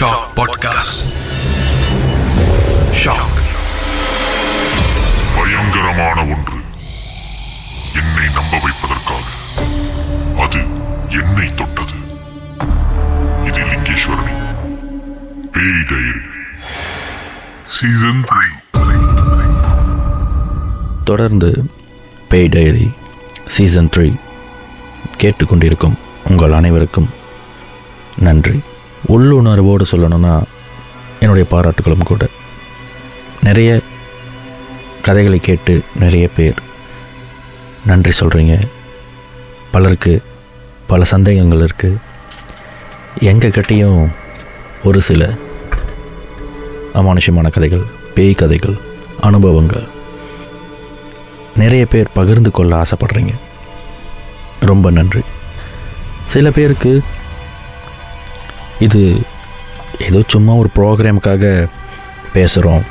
Shock 0.00 0.28
podcast 0.36 1.00
shock 3.04 3.38
பயங்கரமான 5.36 6.20
ஒன்று. 6.22 6.58
என்னை 7.94 8.24
நம்ப 8.34 8.58
வைப்பதற்காக. 8.62 9.24
அது 10.40 10.60
என்னை 11.08 11.54
தொட்டது. 11.54 11.98
இது 13.44 13.58
லிங்கேஸ்வரனின் 13.58 14.44
பேய் 15.52 15.84
டைரி. 15.88 16.24
சீசன் 17.64 18.24
த்ரீ 18.24 18.42
தொடர்ந்து 21.04 21.70
பேய் 22.28 22.48
டைரி 22.48 22.92
சீசன் 23.46 23.88
த்ரீ 23.96 24.14
கேட்டுக்கொண்டிருக்கும் 25.18 25.94
உங்கள் 26.24 26.52
அனைவருக்கும் 26.52 27.10
நன்றி. 28.16 28.60
உள்ளுணர்வோடு 29.10 29.84
சொல்லணும்னா 29.92 30.34
என்னுடைய 31.20 31.48
பாராட்டுகளும் 31.50 32.08
கூட. 32.10 32.26
நிறைய 33.42 33.80
கதைகளை 35.02 35.38
கேட்டு 35.38 35.74
நிறைய 35.94 36.28
பேர் 36.36 36.58
நன்றி 37.86 38.12
சொல்கிறீங்க 38.20 38.54
பலருக்கு 39.70 40.22
பல 40.86 41.04
சந்தேகங்கள் 41.04 41.66
இருக்குது 41.66 41.96
எங்கள் 43.20 43.50
கிட்டேயும் 43.50 44.08
ஒரு 44.84 45.00
சில 45.00 45.30
அமானுஷ்யமான 46.94 47.50
கதைகள் 47.50 47.84
பேய் 48.14 48.34
கதைகள் 48.34 48.76
அனுபவங்கள் 49.20 49.86
நிறைய 51.56 51.86
பேர் 51.86 52.14
பகிர்ந்து 52.14 52.50
கொள்ள 52.50 52.82
ஆசைப்படுறீங்க. 52.82 53.34
ரொம்ப 54.60 54.90
நன்றி. 54.90 55.20
சில 56.24 56.50
பேருக்கு 56.50 57.02
இது 58.80 59.00
ஏதோ 59.98 60.22
சும்மா 60.26 60.54
ஒரு 60.54 60.70
ப்ரோக்ராமுக்காக 60.74 61.68
பேசுகிறோம் 62.34 62.84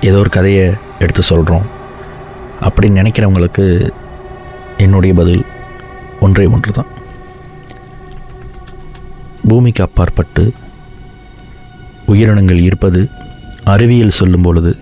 ஏதோ 0.00 0.18
ஒரு 0.18 0.28
கதையை 0.28 0.74
எடுத்து 0.98 1.22
சொல்கிறோம் 1.22 1.66
அப்படின்னு 2.60 3.00
நினைக்கிறவங்களுக்கு 3.02 3.64
என்னுடைய 4.76 5.14
பதில் 5.14 5.44
ஒன்றே 6.20 6.46
ஒன்று 6.46 6.72
தான். 6.72 6.90
பூமிக்கு 9.48 9.82
அப்பாற்பட்டு 9.82 10.54
உயிரினங்கள் 12.06 12.62
இருப்பது 12.62 13.00
அறிவியல் 13.64 14.10
சொல்லும் 14.10 14.42
பொழுது 14.42 14.72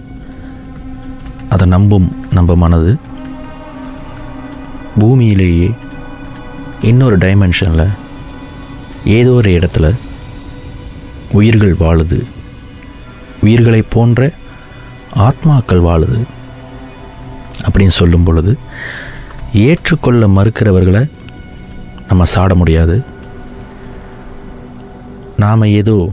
அதை 1.48 1.69
நம்பும் 1.69 2.17
நம்ம 2.30 2.55
மனது 2.55 2.92
பூமியிலேயே 5.00 5.74
இன்னொரு 6.80 7.19
டைமென்ஷனில் 7.19 7.86
ஏதோ 9.05 9.30
ஒரு 9.30 9.50
இடத்துல 9.50 9.94
உயிர்கள் 11.33 11.74
வாழுது. 11.74 12.24
உயிர்களை 13.42 13.83
போன்ற 13.83 14.30
ஆத்மாக்கள் 15.16 15.83
வாழுது. 15.83 16.20
அப்படின்னு 17.70 17.88
சொல்லும் 17.88 18.22
பொழுது 18.22 18.58
ஏற்றுக்கொள்ள 19.52 20.27
மறுக்கிறவர்களை 20.27 21.11
நம்ம 22.08 22.24
சாட 22.34 22.55
முடியாது. 22.55 23.05
நாம் 25.36 25.62
ஏதோ 25.62 26.11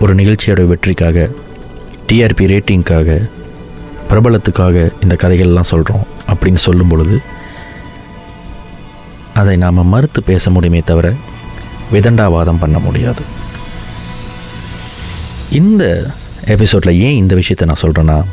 ஒரு 0.00 0.14
நிகழ்ச்சியோட 0.14 0.64
வெற்றிக்காக 0.64 1.30
டிஆர்பி 2.08 2.46
ரேட்டிங்க்காக 2.52 3.28
பிரபலத்துக்காக 4.10 4.92
இந்த 5.02 5.16
கதைகள்லாம் 5.22 5.60
சொல்கிறோம் 5.60 6.06
அப்படின்னு 6.28 6.54
சொல்லும் 6.54 6.88
பொழுது 6.88 7.20
அதை 9.34 9.56
நாம் 9.56 9.86
மறுத்து 9.86 10.22
பேச 10.22 10.50
முடியுமே 10.50 10.78
தவிர 10.78 11.14
விதண்டாவாதம் 11.92 12.58
பண்ண 12.58 12.78
முடியாது. 12.78 13.22
இந்த 15.50 15.84
எபிசோடில் 16.44 16.98
ஏன் 16.98 17.16
இந்த 17.16 17.34
விஷயத்தை 17.34 17.68
நான் 17.68 17.82
சொல்கிறேன்னா 17.82 18.24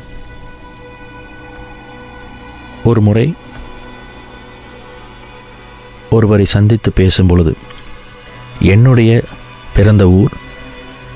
ஒரு 2.83 3.01
முறை 3.01 3.35
ஒருவரை 6.09 6.45
சந்தித்து 6.45 6.91
பேசும் 6.91 7.27
பொழுது 7.27 7.53
என்னுடைய 8.59 9.23
பிறந்த 9.73 10.09
ஊர் 10.09 10.33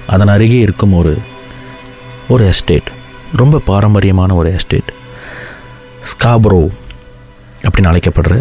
அதன் 0.08 0.28
அருகே 0.28 0.60
இருக்கும் 0.60 0.94
ஒரு 0.94 1.18
ஒரு 2.28 2.46
எஸ்டேட் 2.48 2.90
ரொம்ப 3.36 3.60
பாரம்பரியமான 3.60 4.36
ஒரு 4.36 4.54
எஸ்டேட் 4.54 4.92
ஸ்காப்ரோ 6.02 6.70
அப்படின்னு 7.64 7.92
அழைக்கப்படுற 7.92 8.36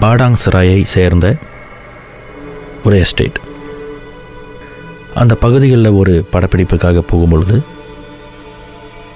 பாடாங் 0.00 0.40
சராயை 0.44 0.82
சேர்ந்த 0.82 1.26
ஒரு 2.84 2.98
எஸ்டேட் 2.98 3.38
அந்த 5.14 5.34
பகுதிகளில் 5.34 5.96
ஒரு 6.00 6.24
படப்பிடிப்புக்காக 6.32 7.02
போகும்பொழுது 7.12 7.56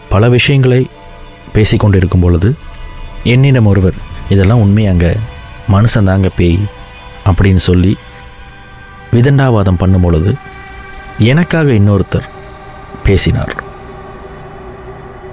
பல 0.08 0.28
விஷயங்களை 0.28 0.90
பேசிக்கொண்டிருக்கும் 1.54 2.20
பொழுது 2.20 2.54
என்னிடம் 3.24 3.66
ஒருவர் 3.66 3.98
இதெல்லாம் 4.28 4.62
உண்மையாங்க 4.64 5.06
மனுஷந்தாங்க 5.72 6.28
பேய் 6.36 6.58
அப்படின்னு 7.26 7.62
சொல்லி 7.68 7.96
விதண்டாவாதம் 9.12 9.78
பண்ணும் 9.78 10.00
பொழுது 10.00 10.34
எனக்காக 11.18 11.70
இன்னொருத்தர் 11.70 12.28
பேசினார். 13.04 13.54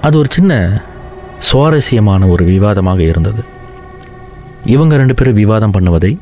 அது 0.00 0.18
ஒரு 0.18 0.28
சின்ன 0.30 0.52
சுவாரஸ்யமான 1.38 2.26
ஒரு 2.26 2.44
விவாதமாக 2.44 3.02
இருந்தது. 3.02 3.44
இவங்க 4.64 4.96
ரெண்டு 4.96 5.14
பேரும் 5.14 5.34
விவாதம் 5.34 5.70
பண்ணுவதை 5.70 6.16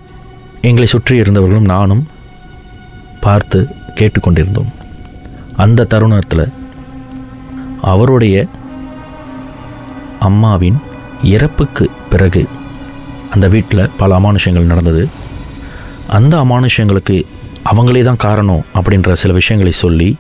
எங்களை 0.69 0.86
சுற்றி 0.86 1.20
இருந்தவர்களும் 1.20 1.70
நானும் 1.75 2.02
பார்த்து 3.25 3.58
கேட்டுக்கொண்டிருந்தோம். 3.98 4.70
அந்த 5.56 5.86
தருணத்தில் 5.92 6.52
அவருடைய 7.92 8.36
அம்மாவின் 10.28 10.78
இறப்புக்கு 11.22 11.86
பிறகு 12.12 12.42
அந்த 13.30 13.48
வீட்டில் 13.48 13.91
பல 13.97 14.19
அமானுஷங்கள் 14.20 14.70
நடந்தது. 14.72 15.04
அந்த 16.06 16.34
அமானுஷங்களுக்கு 16.44 17.16
அவங்களே 17.70 18.03
தான் 18.03 18.24
காரணம் 18.26 18.64
அப்படின்ற 18.74 19.12
சில 19.12 19.32
விஷயங்களை 19.41 19.72
சொல்லி 19.84 20.10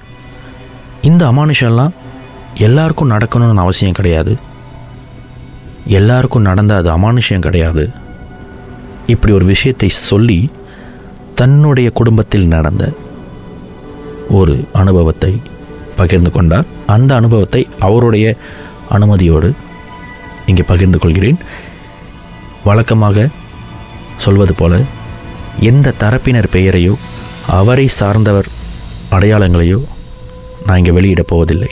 இந்த 1.02 1.22
அமானுஷம்லாம் 1.32 1.96
எல்லாருக்கும் 2.66 3.10
நடக்கணும்னு 3.10 3.66
அவசியம் 3.66 3.98
கிடையாது. 3.98 4.34
எல்லாருக்கும் 6.00 6.48
நடந்த 6.50 6.76
அது 6.76 6.90
அமானுஷம் 6.98 7.46
கிடையாது. 7.46 7.84
இப்படி 9.12 9.32
ஒரு 9.38 9.44
விஷயத்தை 9.44 9.88
சொல்லி 10.10 10.38
தன்னுடைய 11.40 11.88
குடும்பத்தில் 11.90 12.50
நடந்த 12.54 12.84
ஒரு 14.38 14.54
அனுபவத்தை 14.80 15.32
பகிர்ந்து 15.98 16.30
கொண்டார். 16.30 16.68
அந்த 16.94 17.10
அனுபவத்தை 17.20 17.62
அவருடைய 17.86 18.26
அனுமதியோடு 18.96 19.50
இங்கே 20.46 20.64
பகிர்ந்து 20.70 20.98
கொள்கிறேன். 20.98 21.38
வழக்கமாக 22.64 23.26
சொல்வது 24.24 24.54
போல 24.54 24.74
எந்த 25.70 25.94
தரப்பினர் 26.02 26.52
பெயரையோ 26.54 26.94
அவரை 27.58 27.86
சார்ந்தவர் 27.98 28.48
அடையாளங்களையோ 29.16 29.80
நான் 30.66 30.78
இங்கே 30.80 30.94
வெளியிடப் 30.98 31.30
போவதில்லை. 31.32 31.70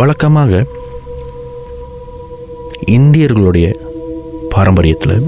வழக்கமாக 0.00 0.66
இந்தியர்களுடைய 2.98 3.66
பாரம்பரியத்தில் 4.52 5.18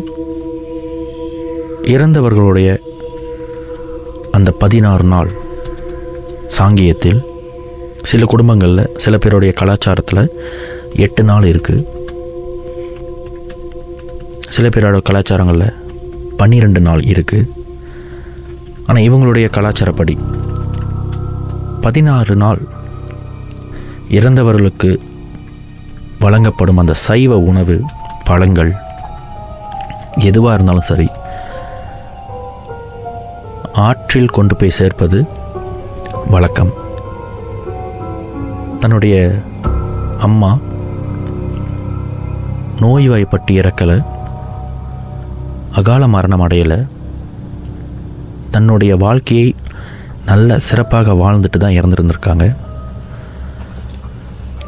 இறந்தவர்களுடைய 1.86 2.68
அந்த 4.30 4.50
பதினாறு 4.58 5.04
நாள் 5.04 5.30
சாங்கியத்தில் 6.58 7.20
சில 8.02 8.24
குடும்பங்களில் 8.24 8.90
சில 8.96 9.16
பேருடைய 9.18 9.52
கலாச்சாரத்தில் 9.56 10.22
எட்டு 10.96 11.22
நாள் 11.24 11.44
இருக்குது 11.44 11.84
சில 14.48 14.68
பேரோட 14.68 14.98
கலாச்சாரங்களில் 15.02 15.74
பன்னிரெண்டு 16.36 16.80
நாள் 16.80 17.02
இருக்குது 17.04 17.50
ஆனால் 18.86 19.04
இவங்களுடைய 19.04 19.46
கலாச்சாரப்படி 19.50 20.14
பதினாறு 21.80 22.34
நாள் 22.36 22.62
இறந்தவர்களுக்கு 24.08 24.90
வழங்கப்படும் 26.20 26.76
அந்த 26.76 26.94
சைவ 27.02 27.38
உணவு 27.42 27.76
பழங்கள் 28.24 28.72
எதுவாக 30.18 30.54
இருந்தாலும் 30.54 30.88
சரி 30.90 31.08
ஆற்றில் 33.72 34.26
கொண்டு 34.26 34.56
போய் 34.56 34.70
சேர்ப்பது 34.70 35.26
வழக்கம். 36.30 36.72
தன்னுடைய 38.80 39.34
அம்மா 40.18 40.58
நோய்வாய்ப்பட்டு 42.80 43.54
இறக்கலை 43.54 44.04
அகால 45.72 46.06
மரணம் 46.06 46.40
அடையலை 46.40 46.86
தன்னுடைய 48.50 48.96
வாழ்க்கையை 48.96 49.54
நல்ல 50.26 50.58
சிறப்பாக 50.58 51.12
வாழ்ந்துட்டு 51.12 51.56
தான் 51.56 51.72
இறந்துருந்துருக்காங்க. 51.72 52.56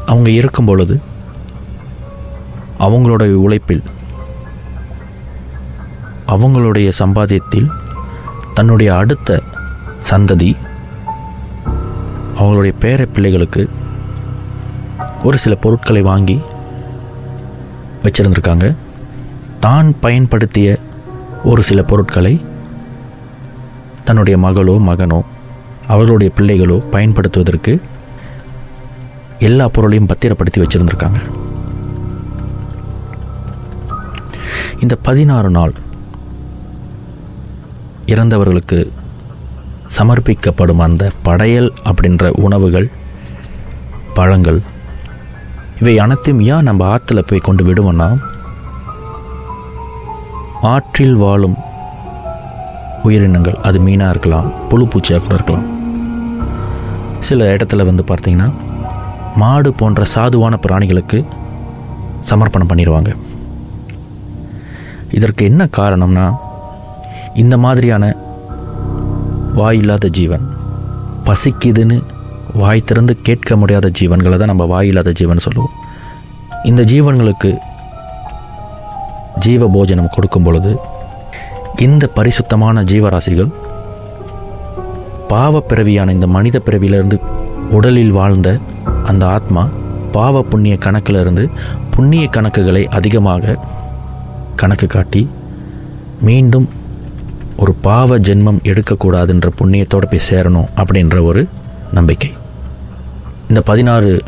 அவங்க 0.05 0.29
இருக்கும் 0.29 0.65
பொழுது 0.65 1.01
அவங்களோட 2.79 3.31
உழைப்பில் 3.31 3.83
அவங்களுடைய 6.33 6.91
சம்பாத்தியத்தில் 6.99 7.69
தன்னுடைய 8.53 8.89
அடுத்த 8.95 9.39
சந்ததி 10.09 10.51
அவங்களுடைய 12.39 12.73
பேர 12.81 13.05
பிள்ளைகளுக்கு 13.05 13.69
ஒரு 15.23 15.37
சில 15.43 15.55
பொருட்களை 15.55 16.01
வாங்கி 16.01 16.37
வச்சிருந்திருக்காங்க. 18.03 18.75
தான் 19.59 19.87
பயன்படுத்திய 19.99 20.77
ஒரு 21.43 21.61
சில 21.69 21.83
பொருட்களை 21.83 22.33
தன்னுடைய 24.03 24.35
மகளோ 24.39 24.75
மகனோ 24.89 25.19
அவர்களுடைய 25.87 26.29
பிள்ளைகளோ 26.37 26.77
பயன்படுத்துவதற்கு 26.91 27.73
எல்லா 29.39 29.67
பொருளையும் 29.67 30.09
பத்திரப்படுத்தி 30.11 30.61
வச்சுருந்துருக்காங்க. 30.61 31.19
இந்த 34.83 34.95
பதினாறு 35.07 35.49
நாள் 35.49 35.73
இறந்தவர்களுக்கு 38.07 38.91
சமர்ப்பிக்கப்படும் 39.97 40.77
அந்த 40.77 41.11
படையல் 41.23 41.73
அப்படின்ற 41.85 42.31
உணவுகள் 42.37 42.91
பழங்கள் 44.13 44.59
இவை 45.79 45.99
அனைத்தையும் 45.99 46.43
ஏன் 46.53 46.63
நம்ம 46.63 46.97
ஆற்றுல 46.97 47.21
போய் 47.21 47.39
கொண்டு 47.39 47.63
விடுவோம்னா 47.63 48.07
ஆற்றில் 50.61 51.15
வாழும் 51.15 51.57
உயிரினங்கள் 53.03 53.59
அது 53.61 53.79
மீனாக 53.79 54.09
இருக்கலாம் 54.09 54.53
புழு 54.69 54.87
பூச்சியாக 54.87 55.23
கூட 55.23 55.35
இருக்கலாம். 55.35 55.67
சில 57.19 57.55
இடத்துல 57.55 57.85
வந்து 57.85 58.03
பார்த்திங்கன்னா 58.03 58.51
மாடு 59.35 59.73
போன்ற 59.73 60.03
சாதுவான 60.15 60.55
பிராணிகளுக்கு 60.55 61.25
சமர்ப்பணம் 62.29 62.69
பண்ணிடுவாங்க 62.69 63.11
இதற்கு 65.11 65.45
என்ன 65.45 65.67
காரணம்னா 65.77 66.25
இந்த 67.37 67.57
மாதிரியான 67.57 68.15
வாயில்லாத 69.53 70.07
ஜீவன் 70.07 70.45
பசிக்குதுன்னு 71.25 72.03
வாய் 72.53 72.83
திறந்து 72.83 73.21
கேட்க 73.21 73.55
முடியாத 73.55 73.91
ஜீவன்களை 73.99 74.37
தான் 74.37 74.47
நம்ம 74.47 74.65
வாய் 74.65 74.87
இல்லாத 74.87 75.11
ஜீவன் 75.11 75.37
சொல்லுவோம். 75.37 75.73
இந்த 76.63 76.83
ஜீவன்களுக்கு 76.83 77.57
ஜீவ 79.39 79.67
போஜனம் 79.67 80.09
கொடுக்கும் 80.09 80.43
பொழுது 80.43 80.77
இந்த 81.77 82.07
பரிசுத்தமான 82.07 82.83
ஜீவராசிகள் 82.83 83.51
பாவ 85.27 85.59
பிறவியான 85.59 86.11
இந்த 86.11 86.27
மனித 86.27 86.59
பிறவியிலிருந்து 86.59 87.19
உடலில் 87.69 88.11
வாழ்ந்த 88.11 88.59
அந்த 89.03 89.27
ஆத்மா 89.27 89.67
பாவ 90.11 90.41
புண்ணிய 90.41 90.77
கணக்கில் 90.77 91.19
இருந்து 91.19 91.49
புண்ணிய 91.91 92.29
கணக்குகளை 92.29 92.83
அதிகமாக 92.89 93.57
கணக்கு 94.55 94.87
காட்டி 94.87 95.29
மீண்டும் 96.21 96.67
ஒரு 97.57 97.73
பாவ 97.73 98.17
ஜென்மம் 98.17 98.59
எடுக்கக்கூடாதுன்ற 98.63 99.47
புண்ணியத்தோடு 99.59 100.07
போய் 100.09 100.27
சேரணும் 100.29 100.69
அப்படின்ற 100.75 101.23
ஒரு 101.23 101.47
நம்பிக்கை. 101.91 102.33
இந்த 103.47 103.61
பதினாறு 103.61 104.23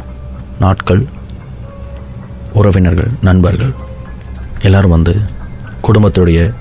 நாட்கள் 0.60 1.06
உறவினர்கள் 2.54 3.12
நண்பர்கள் 3.22 3.74
எல்லோரும் 4.62 4.90
வந்து 4.90 5.20
குடும்பத்துடைய 5.88 6.54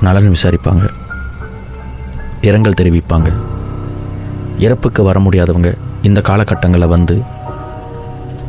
நலன் 0.00 0.32
விசாரிப்பாங்க. 0.32 0.88
இரங்கல் 2.40 2.80
தெரிவிப்பாங்க. 2.80 3.32
இறப்புக்கு 4.58 5.02
வர 5.02 5.20
முடியாதவங்க 5.20 5.74
இந்த 6.02 6.20
காலகட்டங்களில் 6.20 6.92
வந்து 6.94 7.22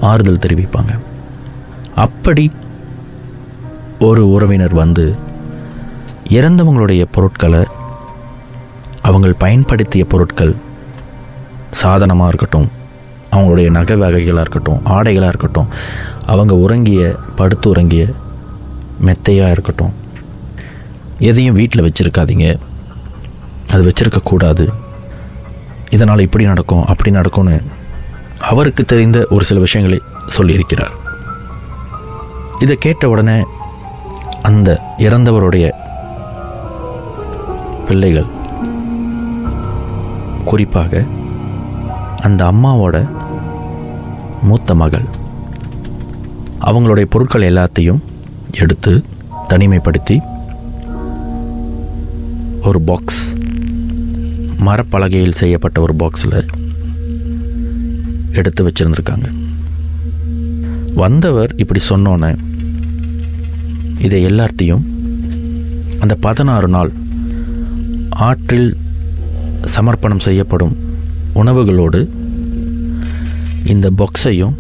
ஆறுதல் 0.01 0.43
தெரிவிப்பாங்க. 0.47 0.99
அப்படி 1.95 2.51
ஒரு 3.99 4.29
உறவினர் 4.31 4.73
வந்து 4.73 5.31
இறந்தவங்களுடைய 6.35 7.05
பொருட்களை 7.11 7.61
அவங்கள் 9.03 9.41
பயன்படுத்திய 9.43 10.05
பொருட்கள் 10.05 10.55
சாதனமாக 11.71 12.27
இருக்கட்டும் 12.27 12.67
அவங்களுடைய 13.31 13.69
நகை 13.69 13.97
வகைகளாக 13.97 14.43
இருக்கட்டும் 14.45 14.81
ஆடைகளாக 14.85 15.27
இருக்கட்டும் 15.27 15.69
அவங்க 16.25 16.55
உறங்கிய 16.55 17.15
படுத்து 17.35 17.69
உறங்கிய 17.69 18.03
மெத்தையாக 19.05 19.51
இருக்கட்டும். 19.51 19.93
எதையும் 21.19 21.55
வீட்டில் 21.55 21.85
வச்சுருக்காதீங்க. 21.85 22.59
அது 23.69 23.81
வச்சுருக்கக்கூடாது 23.83 24.65
இதனால் 25.89 26.19
இப்படி 26.19 26.43
நடக்கும் 26.43 26.85
அப்படி 26.85 27.11
நடக்கும்னு 27.11 27.61
அவருக்கு 28.39 28.85
தெரிந்த 28.85 29.27
ஒரு 29.29 29.45
சில 29.45 29.59
விஷயங்களை 29.59 30.01
சொல்லியிருக்கிறார். 30.37 30.93
இதை 32.59 32.75
கேட்ட 32.75 33.09
உடனே 33.09 33.37
அந்த 34.41 34.69
இறந்தவருடைய 34.97 35.65
பிள்ளைகள். 37.87 38.25
குறிப்பாக 40.45 41.03
அந்த 42.21 42.45
அம்மாவோட 42.45 43.09
மூத்த 44.41 44.75
மகள். 44.75 45.05
அவங்களுடைய 46.61 47.03
பொருட்கள் 47.03 47.53
எல்லாத்தையும் 47.53 47.99
எடுத்து 48.51 49.03
தனிமைப்படுத்தி 49.49 50.19
ஒரு 52.63 52.81
பாக்ஸ் 52.81 53.35
மரப்பலகையில் 54.59 55.31
செய்யப்பட்ட 55.31 55.81
ஒரு 55.81 55.93
பாக்ஸில் 55.95 56.47
எடுத்து 58.31 58.67
வச்சுருந்துருக்காங்க. 58.67 59.33
வந்தவர் 60.95 61.55
இப்படி 61.55 61.79
சொன்னோன்னே 61.89 62.37
இதை 63.99 64.25
எல்லாத்தையும் 64.25 64.83
அந்த 65.99 66.15
பதினாறு 66.15 66.67
நாள் 66.67 66.91
ஆற்றில் 68.13 68.77
சமர்ப்பணம் 69.75 70.23
செய்யப்படும் 70.25 70.73
உணவுகளோடு 71.41 72.09
இந்த 73.63 73.91
பொக்ஸையும் 73.99 74.55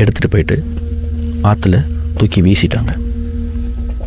எடுத்துகிட்டு 0.00 0.30
போயிட்டு 0.30 0.56
ஆற்றுல 1.42 1.76
தூக்கி 2.16 2.42
வீசிட்டாங்க. 2.42 2.92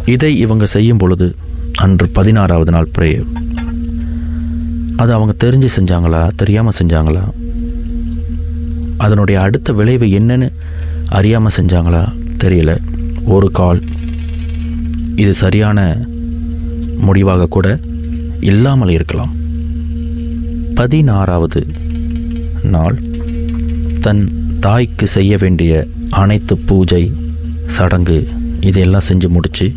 இதை 0.05 0.39
இவங்க 0.39 0.65
செய்யும் 0.65 0.97
பொழுது 0.97 1.35
அன்று 1.75 2.09
பதினாறாவது 2.09 2.71
நாள் 2.71 2.93
பிரேயர் 2.97 3.29
அது 4.95 5.13
அவங்க 5.13 5.33
தெரிஞ்சு 5.45 5.69
செஞ்சாங்களா 5.77 6.29
தெரியாமல் 6.35 6.77
செஞ்சாங்களா? 6.79 7.23
அதனுடைய 8.97 9.41
அடுத்த 9.41 9.73
விளைவு 9.73 10.05
என்னன்னு 10.19 10.47
அறியாமல் 11.07 11.57
செஞ்சாங்களா 11.57 12.03
தெரியல. 12.43 12.71
ஒரு 13.25 13.51
கால் 13.51 13.83
இது 15.15 15.33
சரியான 15.33 15.79
முடிவாக 16.97 17.45
கூட 17.45 17.79
இல்லாமல் 18.39 18.89
இருக்கலாம். 18.89 19.35
பதினாறாவது 20.75 21.67
நாள். 22.63 23.01
தன் 24.01 24.33
தாய்க்கு 24.59 25.07
செய்ய 25.07 25.37
வேண்டிய 25.37 25.87
அனைத்து 26.09 26.57
பூஜை 26.57 27.11
சடங்கு 27.65 28.27
இதெல்லாம் 28.59 29.01
செஞ்சு 29.09 29.27
முடித்து 29.27 29.73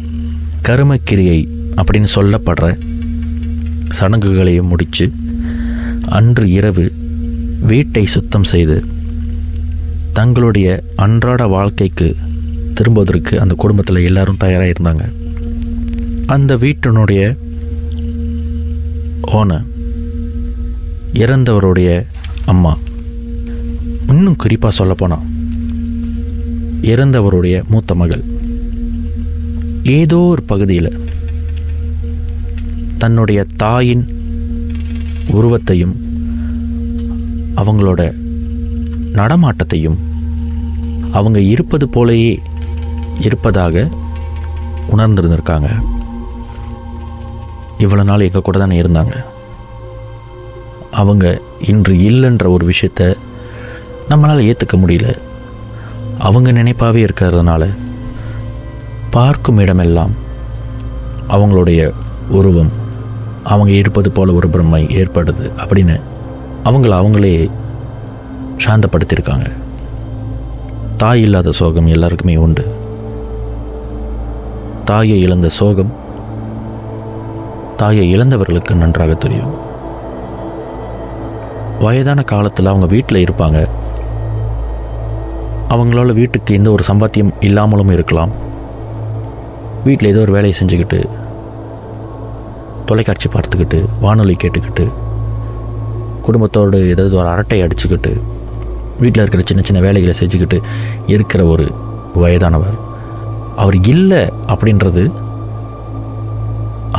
கருமக்கிரியை 0.69 1.49
அப்படின்னு 1.77 2.07
சொல்லப்படுற 2.15 2.79
சடங்குகளையும் 3.89 4.67
முடித்து 4.67 5.13
அன்று 6.09 6.51
இரவு 6.51 6.93
வீட்டை 7.61 8.07
சுத்தம் 8.07 8.45
செய்து 8.45 8.85
தங்களுடைய 10.13 10.83
அன்றாட 10.97 11.47
வாழ்க்கைக்கு 11.47 12.17
திரும்புவதற்கு 12.75 13.41
அந்த 13.41 13.55
குடும்பத்தில் 13.55 14.05
எல்லாரும் 14.05 14.37
தயாராக 14.37 14.73
இருந்தாங்க 14.73 15.13
அந்த 16.27 16.57
வீட்டினுடைய 16.57 17.37
போன 19.33 19.61
இறந்தவருடைய 21.23 21.91
அம்மா. 22.45 22.73
இன்னும் 24.09 24.37
குறிப்பாக 24.37 24.75
சொல்லப்போனால் 24.75 25.27
இறந்தவருடைய 26.83 27.57
மூத்த 27.69 27.95
மகள். 27.95 28.25
ஏதோ 29.83 30.19
ஒரு 30.33 30.43
பகுதியில் 30.43 30.91
தன்னுடைய 32.99 33.47
தாயின் 33.57 34.05
உருவத்தையும் 35.31 35.95
அவங்களோட 37.57 38.03
நடமாட்டத்தையும் 39.13 39.99
அவங்க 41.13 41.41
இருப்பது 41.55 41.87
போலேயே 41.87 42.39
இருப்பதாக 43.21 43.89
உணர்ந்திருந்திருக்காங்க. 44.97 45.71
இவ்வளோ 47.79 48.03
நாள் 48.03 48.21
எங்கள் 48.21 48.43
கூட 48.43 48.59
தானே 48.59 48.83
இருந்தாங்க? 48.83 49.25
அவங்க 50.91 51.41
இன்று 51.61 51.95
இல்லைன்ற 51.95 52.49
ஒரு 52.49 52.67
விஷயத்த 52.67 53.17
நம்மளால் 54.09 54.53
ஏற்றுக்க 54.53 54.77
முடியல. 54.77 55.19
அவங்க 56.19 56.53
நினைப்பாகவே 56.53 57.09
இருக்கிறதுனால 57.09 57.69
பார்க்கும் 59.11 59.59
இடமெல்லாம் 59.59 60.11
அவங்களுடைய 61.29 61.93
உருவம் 62.29 62.71
அவங்க 63.43 63.73
இருப்பது 63.73 64.11
போல 64.11 64.33
ஒரு 64.33 64.49
பிரம்மை 64.49 64.83
ஏற்படுது 65.01 65.51
அப்படின்னு 65.57 66.01
அவங்கள 66.65 66.93
அவங்களே 67.03 67.51
சாந்தப்படுத்தியிருக்காங்க. 68.65 69.51
தாய் 70.97 71.23
இல்லாத 71.23 71.53
சோகம் 71.53 71.87
எல்லாருக்குமே 71.87 72.37
உண்டு. 72.37 72.75
தாயை 74.85 75.21
இழந்த 75.21 75.49
சோகம் 75.49 75.93
தாயை 77.83 78.05
இழந்தவர்களுக்கு 78.17 78.75
நன்றாக 78.75 79.15
தெரியும். 79.15 79.53
வயதான 81.81 82.23
காலத்தில் 82.23 82.67
அவங்க 82.67 82.87
வீட்டில் 82.87 83.25
இருப்பாங்க. 83.25 83.61
அவங்களால 85.71 86.13
வீட்டுக்கு 86.13 86.55
எந்த 86.55 86.71
ஒரு 86.71 86.85
சம்பாத்தியம் 86.93 87.33
இல்லாமலும் 87.41 87.91
இருக்கலாம். 87.91 88.33
வீட்டில் 89.85 90.11
ஏதோ 90.11 90.21
ஒரு 90.21 90.33
வேலையை 90.33 90.55
செஞ்சுக்கிட்டு 90.61 90.99
தொலைக்காட்சி 92.87 93.29
பார்த்துக்கிட்டு 93.29 93.79
வானொலி 94.01 94.37
கேட்டுக்கிட்டு 94.43 94.85
குடும்பத்தோடு 96.23 96.79
ஏதாவது 96.89 97.17
ஒரு 97.17 97.29
அரட்டை 97.29 97.59
அடிச்சுக்கிட்டு 97.63 98.13
வீட்டில் 99.01 99.23
இருக்கிற 99.25 99.43
சின்ன 99.45 99.63
சின்ன 99.63 99.81
வேலைகளை 99.83 100.15
செஞ்சுக்கிட்டு 100.21 100.59
இருக்கிற 101.07 101.45
ஒரு 101.45 101.67
வயதானவர். 102.15 102.77
அவர் 103.57 103.79
இல்லை 103.95 104.23
அப்படின்றது 104.47 105.03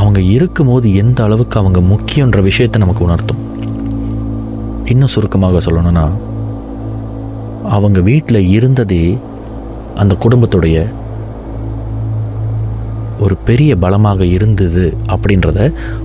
அவங்க 0.04 0.22
இருக்கும்போது 0.36 0.88
எந்த 1.04 1.20
அளவுக்கு 1.24 1.58
அவங்க 1.60 1.80
முக்கியன்ற 1.92 2.40
விஷயத்தை 2.50 2.80
நமக்கு 2.82 3.06
உணர்த்தும். 3.08 3.42
இன்னும் 4.94 5.12
சுருக்கமாக 5.14 5.62
சொல்லணும்னா 5.66 6.06
அவங்க 7.76 8.00
வீட்டில் 8.10 8.50
இருந்ததே 8.58 9.04
அந்த 10.02 10.14
குடும்பத்துடைய 10.24 10.78
ஒரு 13.24 13.36
பெரிய 13.48 13.72
பலமாக 13.84 14.26
இருந்தது 14.36 14.86
அப்படின்றத 15.14 15.60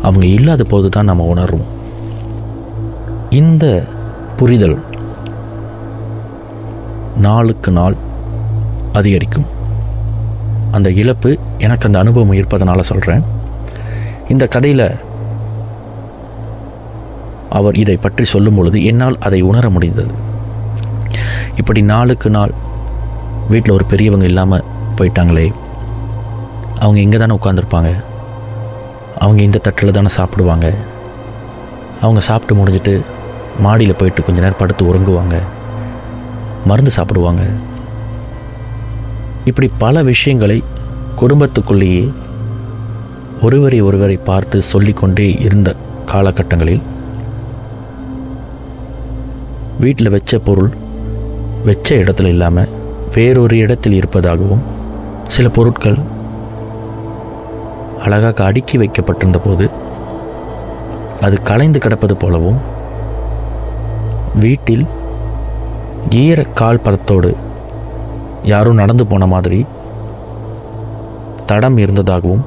அவங்க 0.07 0.27
இல்லாத 0.37 0.65
போது 0.65 0.89
தான் 0.97 1.09
நம்ம 1.11 1.27
உணர்வோம் 1.35 1.71
இந்த 3.41 3.65
புரிதல் 4.41 4.77
நாளுக்கு 7.27 7.71
நாள் 7.79 7.97
அதிகரிக்கும். 8.99 9.49
அந்த 10.77 10.89
இழப்பு 11.01 11.31
எனக்கு 11.67 11.87
அந்த 11.87 11.99
அனுபவம் 11.99 12.39
இருப்பதனால 12.39 12.81
சொல்கிறேன் 12.91 13.25
இந்த 14.33 14.45
கதையில் 14.55 14.87
அவர் 17.59 17.79
இதை 17.83 17.97
பற்றி 17.97 18.25
சொல்லும் 18.33 18.57
பொழுது 18.59 18.79
என்னால் 18.91 19.17
அதை 19.27 19.39
உணர 19.51 19.67
முடிந்தது. 19.77 20.13
இப்படி 21.61 21.81
நாளுக்கு 21.93 22.29
நாள் 22.37 22.53
வீட்டில் 23.53 23.75
ஒரு 23.77 23.85
பெரியவங்க 23.93 24.27
இல்லாமல் 24.31 24.67
போயிட்டாங்களே 24.99 25.47
அவங்க 26.83 26.99
இங்கே 27.05 27.19
தானே 27.19 27.37
உட்காந்துருப்பாங்க 27.39 27.91
அவங்க 29.23 29.41
இந்த 29.47 29.61
தட்டில் 29.67 29.97
தானே 29.99 30.11
சாப்பிடுவாங்க 30.19 30.67
அவங்க 32.03 32.21
சாப்பிட்டு 32.29 32.59
முடிஞ்சிட்டு 32.59 32.95
மாடியில் 33.65 33.99
போயிட்டு 34.01 34.27
கொஞ்ச 34.27 34.39
நேரம் 34.41 34.61
படுத்து 34.61 34.83
உறங்குவாங்க 34.91 35.37
மருந்து 36.71 36.93
சாப்பிடுவாங்க. 36.99 37.43
இப்படி 39.51 39.69
பல 39.83 40.03
விஷயங்களை 40.13 40.59
குடும்பத்துக்குள்ளேயே 41.21 42.03
ஒருவரை 43.43 43.79
ஒருவரை 43.83 44.17
பார்த்து 44.25 44.59
சொல்லிக்கொண்டே 44.71 45.27
இருந்த 45.41 45.71
காலகட்டங்களில் 46.13 46.83
வீட்டில் 49.79 50.15
வச்ச 50.15 50.39
பொருள் 50.39 50.71
வச்ச 51.65 51.89
இடத்துல 51.97 52.31
இல்லாமல் 52.35 52.73
வேறொரு 53.15 53.57
இடத்தில் 53.57 53.97
இருப்பதாகவும் 53.99 54.65
சில 55.29 55.47
பொருட்கள் 55.49 55.99
அழகாக 58.05 58.45
அடுக்கி 58.45 58.77
வைக்கப்பட்டிருந்த 58.79 59.39
போது 59.39 59.67
அது 61.21 61.37
கலைந்து 61.43 61.79
கிடப்பது 61.79 62.15
போலவும் 62.17 62.61
வீட்டில் 64.37 64.85
ஈர 66.19 66.41
கால் 66.55 66.85
பதத்தோடு 66.85 67.31
யாரும் 68.45 68.81
நடந்து 68.83 69.05
போன 69.07 69.27
மாதிரி 69.27 69.59
தடம் 71.47 71.77
இருந்ததாகவும் 71.77 72.45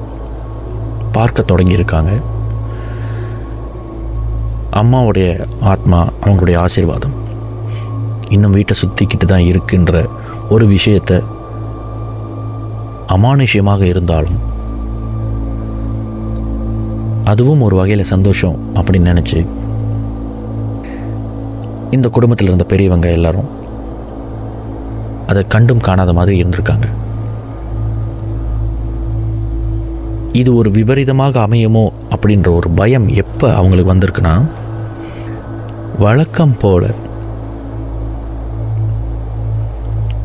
பார்க்க 1.16 1.48
தொடங்கியிருக்காங்க. 1.50 2.12
அம்மாவுடைய 4.80 5.28
ஆத்மா 5.72 5.98
அவங்களுடைய 6.24 6.56
ஆசீர்வாதம். 6.64 7.16
இன்னும் 8.34 8.56
வீட்டை 8.58 8.74
சுற்றிக்கிட்டு 8.82 9.26
தான் 9.32 9.48
இருக்குன்ற 9.50 10.02
ஒரு 10.54 10.64
விஷயத்தை 10.74 11.18
அமானுஷ்யமாக 13.14 13.82
இருந்தாலும் 13.92 14.38
அதுவும் 17.32 17.64
ஒரு 17.66 17.74
வகையில் 17.80 18.10
சந்தோஷம் 18.12 18.56
அப்படின்னு 18.78 19.10
நினச்சி 19.12 19.40
இந்த 21.96 22.06
குடும்பத்தில் 22.16 22.48
இருந்த 22.50 22.64
பெரியவங்க 22.72 23.08
எல்லாரும் 23.18 23.50
அதை 25.30 25.42
கண்டும் 25.54 25.84
காணாத 25.86 26.12
மாதிரி 26.18 26.36
இருந்திருக்காங்க. 26.42 26.86
இது 30.32 30.50
ஒரு 30.54 30.68
விபரீதமாக 30.70 31.36
அமையுமோ 31.40 31.86
அப்படின்ற 32.12 32.48
ஒரு 32.54 32.68
பயம் 32.70 33.06
எப்போ 33.14 33.46
அவங்களுக்கு 33.54 33.92
வந்திருக்குன்னா 33.92 34.34
வழக்கம் 35.98 36.54
போல 36.58 36.84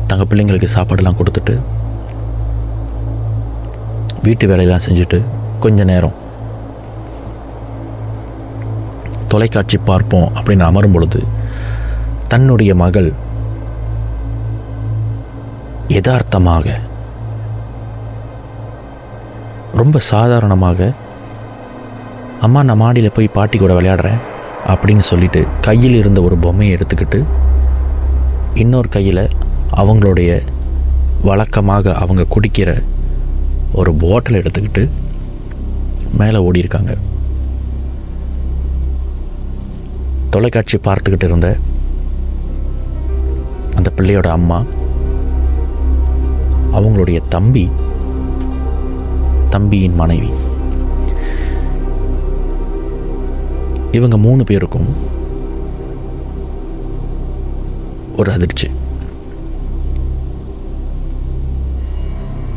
தங்க 0.06 0.24
பிள்ளைங்களுக்கு 0.24 0.68
சாப்பாடெல்லாம் 0.68 1.18
கொடுத்துட்டு 1.18 1.54
வீட்டு 4.22 4.46
வேலையெல்லாம் 4.46 4.86
செஞ்சுட்டு 4.86 5.18
கொஞ்ச 5.60 5.84
நேரம் 5.84 6.16
தொலைக்காட்சி 9.28 9.78
பார்ப்போம் 9.84 10.28
அப்படின்னு 10.34 10.64
அமரும் 10.64 10.92
பொழுது 10.92 11.20
தன்னுடைய 12.28 12.72
மகள் 12.74 13.10
யதார்த்தமாக 15.88 16.76
ரொம்ப 19.72 19.98
சாதாரணமாக 19.98 20.92
அம்மா 22.40 22.62
நான் 22.62 22.76
மாடியில் 22.76 23.12
போய் 23.12 23.28
பாட்டி 23.28 23.58
கூட 23.58 23.74
விளையாடுறேன் 23.74 24.20
அப்படின்னு 24.66 24.98
சொல்லிட்டு 24.98 25.46
கையில் 25.60 25.94
இருந்த 25.94 26.22
ஒரு 26.22 26.36
பொம்மையை 26.36 26.76
எடுத்துக்கிட்டு 26.76 27.24
இன்னொரு 28.54 28.88
கையில் 28.88 29.24
அவங்களுடைய 29.76 30.30
வழக்கமாக 31.22 31.92
அவங்க 31.92 32.26
குடிக்கிற 32.30 32.82
ஒரு 33.72 33.92
பாட்டில் 33.94 34.34
எடுத்துக்கிட்டு 34.34 34.88
மேலே 36.16 36.38
ஓடியிருக்காங்க 36.38 36.96
தொலைக்காட்சி 40.30 40.78
பார்த்துக்கிட்டு 40.78 41.24
இருந்த 41.24 41.56
அந்த 43.76 43.92
பிள்ளையோட 43.96 44.26
அம்மா 44.26 44.64
அவங்களுடைய 46.72 47.22
தம்பி 47.28 47.68
தம்பியின் 49.50 49.94
மனைவி. 49.94 50.30
இவங்க 53.92 54.16
மூணு 54.16 54.44
பேருக்கும் 54.44 54.86
ஒரு 58.16 58.32
அதிர்ச்சி. 58.32 58.70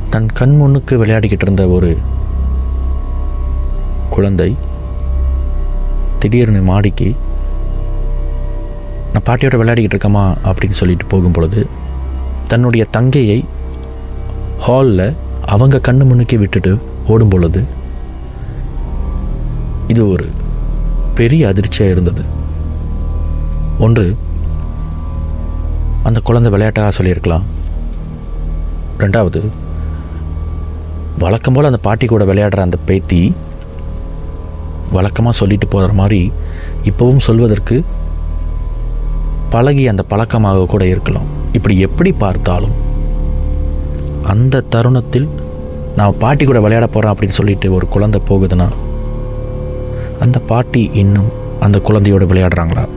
தன் 0.09 0.25
கண் 0.25 0.55
முன்னுக்கு 0.55 1.05
விளையாடிக்கிட்டு 1.05 1.41
இருந்த 1.41 1.67
ஒரு 1.67 1.97
குழந்தை 4.09 4.55
திடீர்னு 6.19 6.61
மாடிக்கு 6.61 7.15
நான் 9.13 9.23
பாட்டியோட 9.25 9.55
விளையாடிக்கிட்டு 9.57 9.97
இருக்கமா? 9.97 10.35
அப்படின்னு 10.43 10.71
சொல்லிட்டு 10.71 11.05
போகும் 11.05 11.31
பொழுது 11.31 11.67
தன்னுடைய 12.47 12.85
தங்கையை 12.91 13.45
ஹாலில் 14.59 15.15
அவங்க 15.53 15.77
கண்ணு 15.85 16.03
முன்னுக்கே 16.09 16.37
விட்டுட்டு 16.41 16.71
ஓடும் 17.13 17.31
பொழுது 17.33 17.61
இது 19.91 20.01
ஒரு 20.13 20.25
பெரிய 21.17 21.47
அதிர்ச்சியாக 21.51 21.93
இருந்தது. 21.93 22.23
ஒன்று 23.85 24.05
அந்த 26.07 26.19
குழந்தை 26.27 26.51
விளையாட்டாக 26.53 26.91
சொல்லியிருக்கலாம். 26.97 27.47
ரெண்டாவது 29.03 29.41
வழக்கம் 31.23 31.55
போல் 31.55 31.69
அந்த 31.69 31.79
பாட்டி 31.87 32.05
கூட 32.11 32.23
விளையாடுற 32.29 32.59
அந்த 32.67 32.77
பேத்தி 32.89 33.21
வழக்கமாக 34.95 35.35
சொல்லிட்டு 35.39 35.67
போகிற 35.73 35.91
மாதிரி 35.99 36.21
இப்போவும் 36.89 37.25
சொல்வதற்கு 37.27 37.75
பழகி 39.53 39.83
அந்த 39.91 40.03
பழக்கமாக 40.11 40.65
கூட 40.73 40.83
இருக்கலாம். 40.93 41.29
இப்படி 41.57 41.75
எப்படி 41.87 42.11
பார்த்தாலும் 42.23 42.75
அந்த 44.31 44.65
தருணத்தில் 44.73 45.27
நான் 45.95 46.17
பாட்டி 46.19 46.45
கூட 46.45 46.59
விளையாட 46.59 46.87
போகிறேன் 46.87 47.15
அப்படின்னு 47.15 47.37
சொல்லிட்டு 47.39 47.73
ஒரு 47.73 47.87
குழந்தை 47.87 48.21
போகுதுன்னா 48.29 48.67
அந்த 50.19 50.39
பாட்டி 50.39 50.89
இன்னும் 50.93 51.29
அந்த 51.59 51.79
குழந்தையோட 51.79 52.25
விளையாடுறாங்களா? 52.31 52.87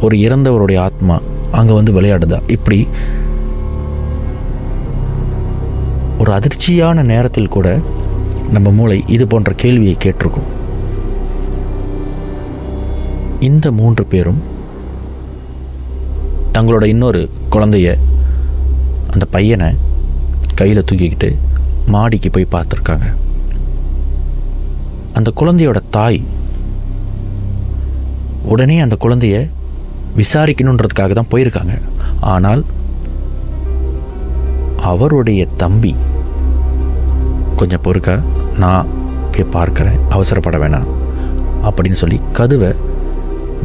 ஒரு 0.00 0.16
இறந்தவருடைய 0.16 0.78
ஆத்மா 0.78 1.20
அங்கே 1.52 1.74
வந்து 1.74 1.92
விளையாடுதா? 1.92 2.40
இப்படி 2.46 2.88
ஒரு 6.18 6.32
அதிர்ச்சியான 6.32 7.04
நேரத்தில் 7.04 7.48
கூட 7.48 7.80
நம்ம 8.50 8.70
மூளை 8.70 9.04
இது 9.06 9.26
போன்ற 9.26 9.52
கேள்வியை 9.52 9.96
கேட்டிருக்கும். 10.04 10.50
இந்த 13.40 13.72
மூன்று 13.72 14.04
பேரும் 14.04 14.42
தங்களோட 16.54 16.84
இன்னொரு 16.84 17.30
குழந்தைய 17.52 17.98
அந்த 19.12 19.24
பையனை 19.30 19.74
கையில் 20.60 20.86
தூக்கிக்கிட்டு 20.88 21.28
மாடிக்கு 21.94 22.28
போய் 22.34 22.52
பார்த்துருக்காங்க. 22.54 23.06
அந்த 25.18 25.30
குழந்தையோட 25.40 25.78
தாய் 25.96 26.20
உடனே 28.52 28.76
அந்த 28.84 28.96
குழந்தைய 29.04 29.36
விசாரிக்கணுன்றதுக்காக 30.20 31.12
தான் 31.18 31.30
போயிருக்காங்க. 31.32 31.74
ஆனால் 32.32 32.62
அவருடைய 34.90 35.42
தம்பி 35.62 35.92
கொஞ்சம் 37.60 37.84
பொறுக்க 37.86 38.18
நான் 38.62 38.90
போய் 39.34 39.52
பார்க்குறேன் 39.56 40.00
அவசரப்பட 40.16 40.56
வேணாம் 40.62 40.90
அப்படின்னு 41.68 42.00
சொல்லி 42.02 42.18
கதவை 42.38 42.70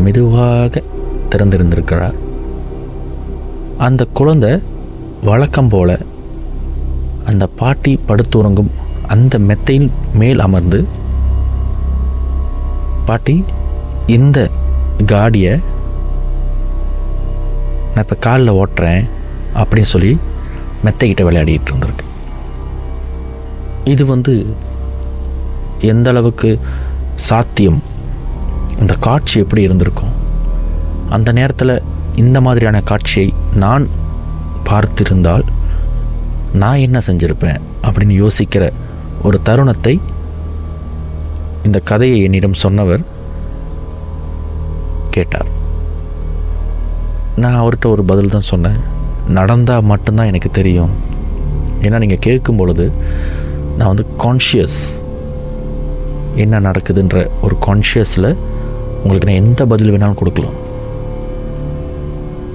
மெதுவாக 0.06 0.84
திறந்திருந்திருக்கிறார். 1.32 2.18
அந்த 3.88 4.02
குழந்தை 4.20 4.52
வழக்கம் 5.28 5.72
போல 5.74 5.98
அந்த 7.30 7.48
பாட்டி 7.62 7.94
படுத்துறங்கும் 8.08 8.72
அந்த 9.14 9.40
மெத்தையின் 9.50 9.90
மேல் 10.22 10.40
அமர்ந்து 10.46 10.80
பாட்டி 13.08 13.36
இந்த 14.18 14.40
காடியை 15.12 15.54
நான் 17.94 18.04
இப்போ 18.06 18.18
காலில் 18.26 18.58
ஓட்டுறேன் 18.62 19.04
அப்படின்னு 19.62 19.92
சொல்லி 19.94 20.12
மெத்தைக்கிட்ட 20.86 21.22
விளையாடிட்டு 21.28 21.72
இருந்திருக்கு. 21.72 22.06
இது 23.94 24.04
வந்து 24.06 24.34
எந்த 25.92 26.08
அளவுக்கு 26.10 26.50
சாத்தியம்? 27.28 27.80
அந்த 28.80 28.94
காட்சி 29.08 29.38
எப்படி 29.40 29.62
இருந்திருக்கும்? 29.62 30.14
அந்த 31.10 31.30
நேரத்தில் 31.32 31.82
இந்த 32.16 32.38
மாதிரியான 32.48 32.82
காட்சியை 32.92 33.28
நான் 33.64 33.86
பார்த்திருந்தால் 34.70 35.46
நான் 36.54 36.78
என்ன 36.78 37.02
செஞ்சிருப்பேன் 37.08 37.60
அப்படின்னு 37.84 38.16
யோசிக்கிற 38.24 38.70
ஒரு 39.24 39.42
தருணத்தை 39.44 40.00
இந்த 41.64 41.80
கதையை 41.80 42.22
என்னிடம் 42.22 42.54
சொன்னவர் 42.54 43.02
கேட்டார். 45.10 45.50
நான் 47.36 47.60
அவர்கிட்ட 47.62 47.86
ஒரு 47.86 48.04
பதில் 48.04 48.30
தான் 48.30 48.50
சொன்னேன். 48.52 48.80
நடந்தால் 49.28 49.90
மட்டும்தான் 49.92 50.26
எனக்கு 50.26 50.52
தெரியும். 50.52 50.90
ஏன்னா 51.82 51.98
நீங்கள் 51.98 52.26
கேட்கும் 52.28 52.56
பொழுது 52.56 52.92
நான் 53.78 53.88
வந்து 53.88 54.06
கான்ஷியஸ் 54.24 54.80
என்ன 56.36 56.60
நடக்குதுன்ற 56.60 57.28
ஒரு 57.42 57.56
கான்ஷியஸில் 57.68 58.36
உங்களுக்கு 59.04 59.30
நான் 59.30 59.42
எந்த 59.44 59.66
பதில் 59.66 59.92
வேணாலும் 59.96 60.20
கொடுக்கலாம். 60.22 60.58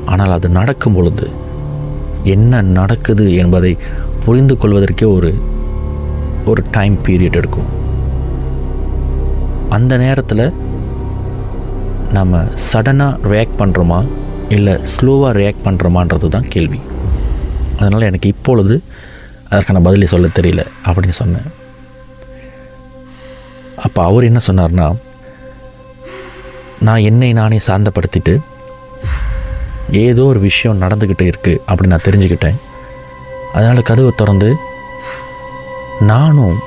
ஆனால் 0.05 0.31
அது 0.31 0.49
நடக்கும் 0.49 0.95
பொழுது 0.95 1.31
என்ன 2.33 2.61
நடக்குது 2.77 3.25
என்பதை 3.43 3.73
புரிந்து 4.25 4.55
கொள்வதற்கே 4.57 5.07
ஒரு 5.17 5.31
ஒரு 6.51 6.63
டைம் 6.71 6.97
பீரியட் 7.07 7.39
எடுக்கும். 7.41 7.71
அந்த 9.77 9.97
நேரத்தில் 10.03 10.45
நம்ம 12.17 12.43
சடனாக 12.71 13.21
ரியாக்ட் 13.33 13.61
பண்ணுறோமா 13.61 14.01
இல்லை 14.57 14.75
ஸ்லோவாக 14.95 15.33
ரியாக்ட் 15.41 15.67
பண்ணுறோமான்றது 15.67 16.29
தான் 16.29 16.51
கேள்வி. 16.55 16.81
அதனால் 17.79 18.09
எனக்கு 18.11 18.29
இப்பொழுது 18.35 18.75
அதற்கான 19.51 19.81
பதிலை 19.87 20.07
சொல்ல 20.13 20.29
தெரியல 20.39 20.63
அப்படின்னு 20.87 21.17
சொன்னேன். 21.23 21.49
அப்போ 23.87 24.01
அவர் 24.09 24.29
என்ன 24.31 24.41
சொன்னார்னா 24.47 24.87
நான் 26.87 27.07
என்னை 27.11 27.33
நானே 27.39 27.59
சாந்தப்படுத்திட்டு 27.67 28.35
ஏதோ 29.91 30.25
ஒரு 30.25 30.41
விஷயம் 30.41 30.81
நடந்துக்கிட்டு 30.81 31.33
இருக்குது 31.33 31.61
அப்படின்னு 31.69 31.87
நான் 31.87 32.07
தெரிஞ்சுக்கிட்டேன். 32.09 32.55
அதனால் 33.53 33.83
கதவை 33.83 34.13
திறந்து 34.17 34.55
நானும் 36.01 36.59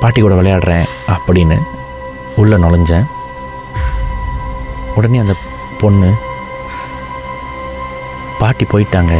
பாட்டி 0.00 0.20
கூட 0.20 0.34
விளையாடுறேன் 0.34 0.84
அப்படின்னு 1.08 1.58
உள்ளே 2.36 2.56
நுழைஞ்சேன். 2.56 3.06
உடனே 4.94 5.18
அந்த 5.18 5.34
பொண்ணு 5.78 6.12
பாட்டி 8.38 8.64
போயிட்டாங்க 8.64 9.14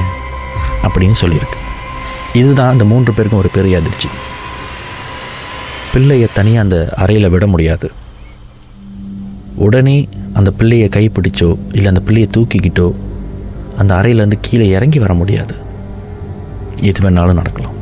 அப்படின்னு 0.83 1.15
சொல்லியிருக்கு. 1.21 1.59
இதுதான் 2.33 2.71
அந்த 2.71 2.85
மூன்று 2.85 3.13
பேருக்கும் 3.13 3.41
ஒரு 3.41 3.49
பெரிய 3.53 3.79
அதிர்ச்சி. 3.79 4.09
பிள்ளையை 5.93 6.29
தனியாக 6.35 6.61
அந்த 6.61 6.95
அறையில் 6.97 7.29
விட 7.29 7.47
முடியாது. 7.47 7.93
உடனே 9.55 10.09
அந்த 10.35 10.51
பிள்ளையை 10.51 10.89
கைப்பிடிச்சோ 10.89 11.59
இல்லை 11.73 11.87
அந்த 11.87 12.01
பிள்ளையை 12.01 12.31
தூக்கிக்கிட்டோ 12.37 12.95
அந்த 13.77 13.95
அறையிலேருந்து 13.95 14.33
கீழே 14.41 14.69
இறங்கி 14.69 14.99
வர 14.99 15.15
முடியாது. 15.15 15.55
எது 16.81 17.11
வேணாலும் 17.11 17.35
நடக்கலாம். 17.35 17.75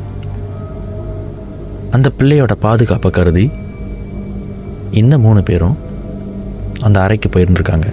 அந்த 1.91 2.11
பிள்ளையோட 2.19 2.51
பாதுகாப்பை 2.51 3.11
கருதி 3.11 3.51
இந்த 4.91 5.17
மூணு 5.17 5.43
பேரும் 5.43 5.77
அந்த 6.81 7.01
அறைக்கு 7.01 7.29
போயிருந்துருக்காங்க. 7.29 7.85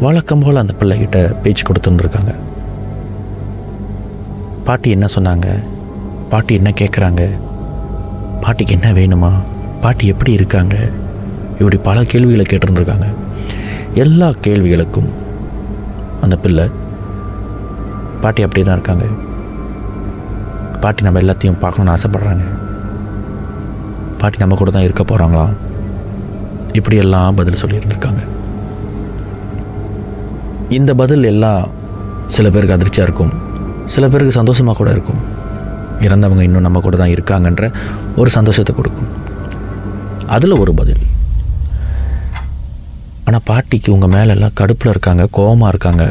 வழக்கம் 0.00 0.40
போல் 0.40 0.56
அந்த 0.56 0.74
பிள்ளைகிட்ட 0.80 1.40
பேச்சு 1.40 1.64
கொடுத்துருந்துருக்காங்க. 1.66 2.34
பாட்டி 4.64 4.90
என்ன 4.90 5.06
சொன்னாங்க? 5.14 5.62
பாட்டி 6.28 6.54
என்ன 6.54 6.70
கேட்குறாங்க 6.70 7.30
பாட்டிக்கு 8.40 8.78
என்ன 8.80 8.92
வேணுமா? 8.92 9.32
பாட்டி 9.80 10.06
எப்படி 10.06 10.32
இருக்காங்க? 10.32 10.88
இப்படி 11.52 11.76
பல 11.76 12.04
கேள்விகளை 12.04 12.44
கேட்டிருந்துருக்காங்க. 12.48 13.12
எல்லா 13.94 14.28
கேள்விகளுக்கும் 14.28 15.08
அந்த 16.24 16.36
பிள்ளை. 16.44 16.64
பாட்டி 18.22 18.42
அப்படியே 18.46 18.64
தான் 18.66 18.76
இருக்காங்க. 18.78 19.06
பாட்டி 20.82 21.02
நம்ம 21.06 21.20
எல்லாத்தையும் 21.24 21.60
பார்க்கணுன்னு 21.62 21.94
ஆசைப்பட்றாங்க. 21.94 22.46
பாட்டி 24.20 24.38
நம்ம 24.42 24.56
கூட 24.60 24.70
தான் 24.74 24.86
இருக்க 24.88 25.02
போகிறாங்களா 25.10 25.46
இப்படியெல்லாம் 26.78 27.36
பதில் 27.38 27.60
சொல்லியிருந்திருக்காங்க. 27.62 28.22
இந்த 30.78 30.90
பதில் 31.00 31.30
எல்லாம் 31.32 31.62
சில 32.36 32.46
பேருக்கு 32.50 32.76
அதிர்ச்சியாக 32.76 33.08
இருக்கும். 33.08 33.32
சில 33.94 34.04
பேருக்கு 34.12 34.38
சந்தோஷமாக 34.40 34.76
கூட 34.80 34.90
இருக்கும். 34.96 35.20
இறந்தவங்க 36.06 36.44
இன்னும் 36.48 36.66
நம்ம 36.66 36.80
கூட 36.86 36.96
தான் 37.00 37.14
இருக்காங்கன்ற 37.16 37.66
ஒரு 38.20 38.30
சந்தோஷத்தை 38.36 38.72
கொடுக்கும். 38.76 39.10
அதில் 40.36 40.60
ஒரு 40.62 40.72
பதில். 40.80 41.02
ஆனால் 43.34 43.48
பாட்டிக்கு 43.50 43.88
உங்கள் 43.92 44.12
மேலெல்லாம் 44.14 44.52
கடுப்பில் 44.58 44.90
இருக்காங்க 44.92 45.22
கோபமாக 45.36 45.70
இருக்காங்க. 45.72 46.04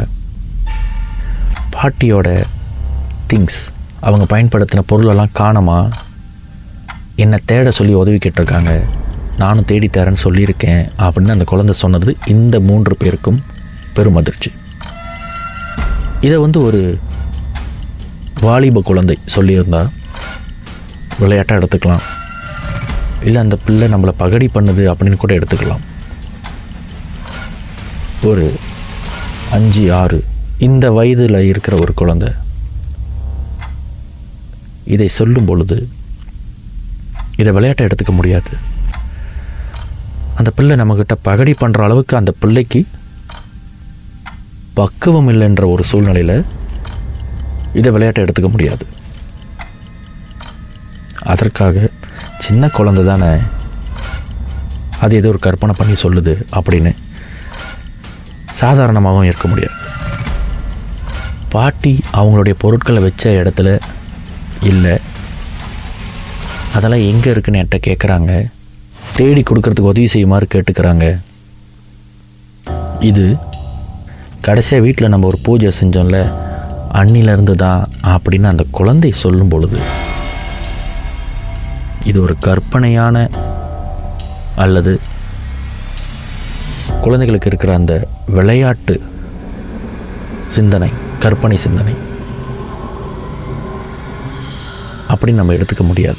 பாட்டியோட 1.75 2.29
திங்ஸ் 3.29 3.59
அவங்க 4.07 4.25
பயன்படுத்தின 4.31 4.81
பொருளெல்லாம் 4.89 5.31
காணமா? 5.39 5.77
என்னை 7.23 7.37
தேட 7.51 7.71
சொல்லி 7.77 7.93
உதவி 8.01 8.17
கேட்டிருக்காங்க 8.25 8.71
நானும் 9.41 9.67
தேடித்தரேன்னு 9.69 10.23
சொல்லியிருக்கேன் 10.23 10.81
அப்படின்னு 11.03 11.35
அந்த 11.35 11.47
குழந்தை 11.51 11.75
சொன்னது 11.83 12.17
இந்த 12.33 12.59
மூன்று 12.69 12.97
பேருக்கும் 13.03 13.39
பெரும் 13.99 14.19
அதிர்ச்சி 14.21 14.51
இதை 16.27 16.39
வந்து 16.45 16.61
ஒரு 16.67 16.81
வாலிப 18.47 18.85
குழந்தை 18.91 19.17
சொல்லியிருந்தா 19.37 19.83
விளையாட்டாக 21.21 21.59
எடுத்துக்கலாம். 21.61 22.05
இல்லை 23.29 23.41
அந்த 23.45 23.59
பிள்ளை 23.65 23.89
நம்மளை 23.95 24.15
பகடி 24.25 24.49
பண்ணுது 24.59 24.85
அப்படின்னு 24.91 25.23
கூட 25.25 25.33
எடுத்துக்கலாம். 25.39 25.83
ஒரு 28.29 28.45
அஞ்சு 29.51 29.83
ஆறு 29.93 30.19
இந்த 30.67 30.85
வயதில் 30.97 31.37
இருக்கிற 31.49 31.77
ஒரு 31.77 31.93
குழந்தை 31.93 32.29
இதை 34.93 35.07
சொல்லும் 35.17 35.45
பொழுது 35.45 35.77
இதை 37.41 37.51
விளையாட்டை 37.53 37.85
எடுத்துக்க 37.87 38.13
முடியாது. 38.19 38.51
அந்த 40.35 40.49
பிள்ளை 40.57 40.75
நம்மக்கிட்ட 40.79 41.15
பகடி 41.21 41.53
பண்ணுற 41.61 41.81
அளவுக்கு 41.87 42.17
அந்த 42.17 42.31
பிள்ளைக்கு 42.39 42.81
பக்குவம் 44.79 45.29
இல்லைன்ற 45.29 45.65
ஒரு 45.73 45.83
சூழ்நிலையில் 45.91 46.35
இதை 47.79 47.89
விளையாட்டை 47.91 48.23
எடுத்துக்க 48.23 48.51
முடியாது. 48.51 48.85
அதற்காக 51.33 51.89
சின்ன 52.37 52.69
குழந்தை 52.77 53.03
தானே 53.05 53.31
அது 55.03 55.15
ஏதோ 55.15 55.29
ஒரு 55.33 55.39
கற்பனை 55.39 55.75
பண்ணி 55.77 55.95
சொல்லுது 56.03 56.33
அப்படின்னு 56.59 56.93
சாதாரணமாகவும் 58.61 59.29
இருக்க 59.29 59.47
முடியாது. 59.51 59.77
பாட்டி 61.53 61.93
அவங்களுடைய 62.19 62.55
பொருட்களை 62.63 63.01
வச்ச 63.07 63.31
இடத்துல 63.41 63.69
இல்லை. 64.71 64.95
அதெல்லாம் 66.75 67.07
எங்கே 67.11 67.31
இருக்குன்னு 67.33 67.59
என்கிட்ட 67.61 67.79
கேட்குறாங்க 67.87 68.31
தேடி 69.17 69.41
கொடுக்கறதுக்கு 69.47 69.91
உதவி 69.93 70.07
செய்யுமாறு 70.13 70.45
கேட்டுக்கிறாங்க. 70.53 71.07
இது 73.09 73.25
கடைசியாக 74.47 74.85
வீட்டில் 74.85 75.11
நம்ம 75.13 75.27
ஒரு 75.31 75.39
பூஜை 75.45 75.71
செஞ்சோம்ல 75.79 76.19
அன்னிலேருந்து 76.99 77.53
தான் 77.65 77.81
அப்படின்னு 78.13 78.47
அந்த 78.53 78.63
குழந்தை 78.77 79.11
சொல்லும் 79.23 79.51
பொழுது 79.53 79.79
இது 82.09 82.17
ஒரு 82.25 82.35
கற்பனையான 82.47 83.17
அல்லது 84.63 84.91
குழந்தைகளுக்கு 87.03 87.47
இருக்கிற 87.47 87.73
அந்த 87.73 88.07
விளையாட்டு 88.27 89.01
சிந்தனை 90.47 90.89
கற்பனை 91.19 91.57
சிந்தனை 91.57 91.93
அப்படின்னு 95.09 95.31
நம்ம 95.31 95.53
எடுத்துக்க 95.53 95.83
முடியாது. 95.83 96.17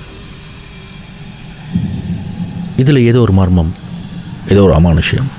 இதில் 2.76 2.96
ஏதோ 2.96 3.20
ஒரு 3.20 3.32
மர்மம் 3.32 3.74
ஏதோ 4.48 4.62
ஒரு 4.62 4.74
அமானுஷ்யம் 4.74 5.30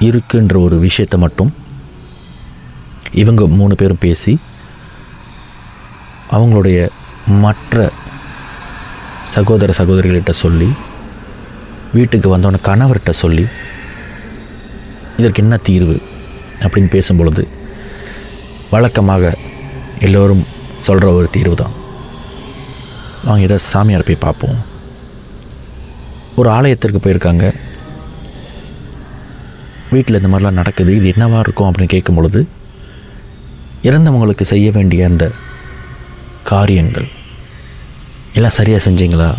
இருக்குன்ற 0.00 0.56
ஒரு 0.60 0.78
விஷயத்தை 0.78 1.20
மட்டும் 1.20 1.52
இவங்க 3.12 3.46
மூணு 3.46 3.74
பேரும் 3.74 4.00
பேசி 4.00 4.38
அவங்களுடைய 6.30 6.78
மற்ற 7.40 7.90
சகோதர 9.24 9.72
சகோதரிகள்கிட்ட 9.78 10.30
சொல்லி 10.30 10.68
வீட்டுக்கு 11.94 12.28
வந்தவன 12.36 12.58
கணவர்கிட்ட 12.64 13.10
சொல்லி 13.22 13.46
இதற்கு 15.16 15.42
என்ன 15.42 15.56
தீர்வு? 15.56 15.96
அப்படின்னு 16.60 16.90
பேசும்பொழுது 16.94 17.42
வழக்கமாக 18.70 19.34
எல்லோரும் 20.00 20.44
சொல்கிற 20.86 21.12
ஒரு 21.12 21.28
தீர்வு 21.30 21.54
தான். 21.54 21.74
வாங்க 23.24 23.42
இதை 23.42 23.58
சாமியார் 23.58 24.08
போய் 24.08 24.22
பார்ப்போம். 24.26 24.56
ஒரு 26.36 26.48
ஆலயத்திற்கு 26.50 26.98
போயிருக்காங்க. 27.04 27.44
வீட்டில் 29.90 30.20
இந்த 30.22 30.28
மாதிரிலாம் 30.32 30.60
நடக்குது. 30.60 30.92
இது 30.96 31.06
என்னவாக 31.06 31.44
இருக்கும் 31.46 31.68
அப்படின்னு 31.70 31.94
கேட்கும் 31.94 32.14
பொழுது 32.14 32.48
இறந்தவங்களுக்கு 33.82 34.42
செய்ய 34.52 34.70
வேண்டிய 34.70 35.06
அந்த 35.06 35.24
காரியங்கள் 36.42 37.08
எல்லாம் 38.32 38.56
சரியாக 38.58 38.90
செஞ்சீங்களா? 38.90 39.30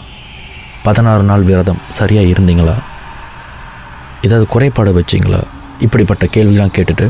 பதினாறு 0.87 1.23
நாள் 1.29 1.47
விரதம் 1.49 1.81
சரியாக 1.99 2.31
இருந்தீங்களா? 2.33 2.75
ஏதாவது 4.25 4.45
குறைபாடு 4.53 4.91
வச்சிங்களா? 4.99 5.39
இப்படிப்பட்ட 5.85 6.25
கேள்விலாம் 6.35 6.75
கேட்டுட்டு. 6.75 7.07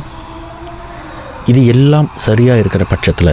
இது 1.51 1.61
எல்லாம் 1.73 2.09
சரியாக 2.25 2.61
இருக்கிற 2.63 2.83
பட்சத்தில் 2.91 3.31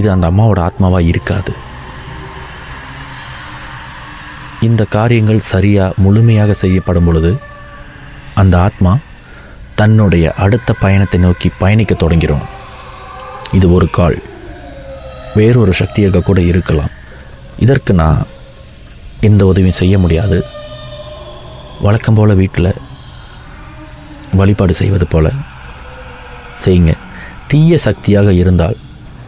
இது 0.00 0.08
அந்த 0.14 0.26
அம்மாவோட 0.30 0.60
ஆத்மாவாக 0.66 1.10
இருக்காது. 1.12 1.52
இந்த 4.68 4.84
காரியங்கள் 4.96 5.40
சரியாக 5.52 5.96
முழுமையாக 6.04 6.52
செய்யப்படும் 6.62 7.04
பொழுது 7.04 7.32
அந்த 8.42 8.54
ஆத்மா 8.66 8.92
தன்னுடைய 9.80 10.26
அடுத்த 10.44 10.72
பயணத்தை 10.84 11.20
நோக்கி 11.26 11.48
பயணிக்க 11.62 11.94
தொடங்கிடும் 11.94 12.46
இது 13.58 13.66
ஒரு 13.72 13.88
கால். 13.98 14.18
வேறொரு 15.34 15.72
சக்தியாக 15.80 16.22
கூட 16.28 16.40
இருக்கலாம். 16.52 16.94
இதற்கு 17.64 17.92
நான் 18.00 18.20
எந்த 19.28 19.42
உதவியும் 19.50 19.80
செய்ய 19.80 19.94
முடியாது. 19.98 20.38
வழக்கம் 21.86 22.16
போல் 22.18 22.40
வீட்டில் 22.40 22.70
வழிபாடு 24.40 24.74
செய்வது 24.80 25.06
போல் 25.06 25.30
செய்யுங்க. 26.64 26.92
தீய 27.50 27.76
சக்தியாக 27.86 28.32
இருந்தால் 28.40 28.76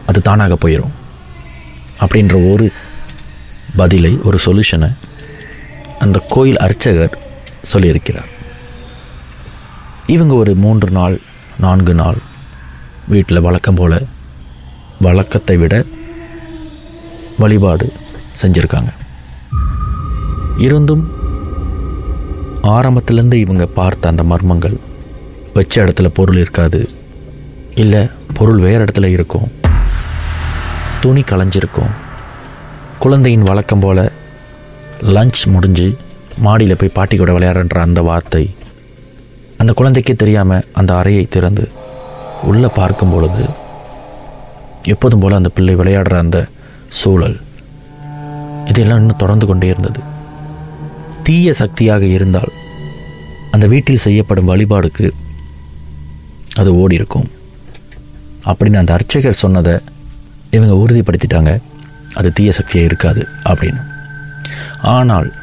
அது 0.09 0.19
தானாக 0.27 0.55
போயிடும் 0.63 0.95
அப்படின்ற 2.03 2.35
ஒரு 2.51 2.65
பதிலை 3.79 4.13
ஒரு 4.27 4.37
சொல்யூஷனை 4.45 4.89
அந்த 6.03 6.17
கோயில் 6.33 6.61
அர்ச்சகர் 6.65 7.17
சொல்லியிருக்கிறார். 7.71 8.29
இவங்க 10.15 10.33
ஒரு 10.43 10.53
மூன்று 10.63 10.89
நாள் 10.97 11.15
நான்கு 11.65 11.93
நாள் 11.93 12.19
வீட்டில் 13.13 13.45
வழக்கம் 13.47 13.77
போல் 13.79 13.97
வழக்கத்தை 15.05 15.57
விட 15.57 15.75
வழிபாடு 17.41 17.87
செஞ்சுருக்காங்க. 18.41 18.91
இருந்தும் 20.57 21.03
ஆரம்பத்துலேருந்து 22.63 23.33
இவங்க 23.33 23.65
பார்த்த 23.65 24.09
அந்த 24.09 24.23
மர்மங்கள் 24.23 24.77
வச்ச 25.53 25.83
இடத்துல 25.85 26.07
பொருள் 26.07 26.37
இருக்காது. 26.37 26.89
இல்லை 27.75 28.09
பொருள் 28.33 28.59
வேறு 28.59 28.85
இடத்துல 28.85 29.05
இருக்கும். 29.05 29.51
துணி 31.01 31.21
களைஞ்சிருக்கும். 31.21 31.91
குழந்தையின் 32.99 33.43
வழக்கம் 33.43 33.79
போல் 33.79 34.11
லஞ்ச் 35.01 35.41
முடிஞ்சு 35.45 35.97
மாடியில் 36.37 36.75
போய் 36.75 36.89
பாட்டி 36.93 37.17
கூட 37.17 37.31
விளையாடுன்ற 37.31 37.79
அந்த 37.79 38.01
வார்த்தை 38.01 38.55
அந்த 39.57 39.73
குழந்தைக்கே 39.77 40.15
தெரியாமல் 40.15 40.65
அந்த 40.73 40.97
அறையை 40.97 41.25
திறந்து 41.29 41.69
உள்ளே 42.43 42.67
பார்க்கும் 42.67 43.11
பொழுது 43.11 43.45
எப்போதும் 44.83 45.19
போல் 45.19 45.33
அந்த 45.33 45.49
பிள்ளை 45.49 45.75
விளையாடுற 45.75 46.15
அந்த 46.17 46.47
சூழல் 46.87 47.37
இதெல்லாம் 48.65 48.99
இன்னும் 48.99 49.17
தொடர்ந்து 49.17 49.45
கொண்டே 49.45 49.67
இருந்தது. 49.67 49.99
தீய 51.23 51.53
சக்தியாக 51.53 52.05
இருந்தால் 52.05 52.51
அந்த 53.51 53.67
வீட்டில் 53.67 54.03
செய்யப்படும் 54.05 54.49
வழிபாடுக்கு 54.49 55.11
அது 56.55 56.75
ஓடி 56.75 56.95
இருக்கும் 56.95 57.29
அப்படின்னு 58.45 58.81
அந்த 58.81 58.93
அர்ச்சகர் 58.93 59.41
சொன்னதை 59.43 59.79
இவங்க 60.49 60.73
உறுதிப்படுத்திட்டாங்க. 60.73 61.61
அது 62.15 62.33
தீய 62.33 62.51
சக்தியாக 62.51 62.85
இருக்காது 62.85 63.27
அப்படின்னு. 63.43 63.81
ஆனால் 64.81 65.33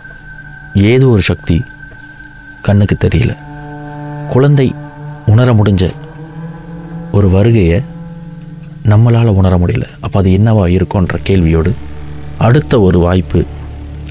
ஏதோ 0.75 1.07
ஒரு 1.07 1.23
சக்தி 1.23 1.63
கண்ணுக்கு 2.63 3.09
தெரியல. 3.09 3.37
குழந்தை 4.29 4.75
உணர 5.27 5.53
முடிஞ்ச 5.53 5.93
ஒரு 7.13 7.31
வருகையை 7.31 7.83
நம்மளால் 8.85 9.37
உணர 9.41 9.57
முடியல. 9.57 9.87
அப்போ 10.01 10.19
அது 10.19 10.31
என்னவா 10.31 10.65
இருக்கும்ன்ற 10.77 11.17
கேள்வியோடு 11.29 11.73
அடுத்த 12.47 12.75
ஒரு 12.87 12.99
வாய்ப்பு 13.05 13.41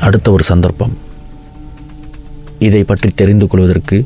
அடுத்த 0.06 0.28
ஒரு 0.32 0.44
சந்தர்ப்பம். 0.44 0.96
இதை 2.68 2.82
பற்றி 2.84 3.10
தெரிந்து 3.20 3.46
கொள்வதற்கு 3.48 3.98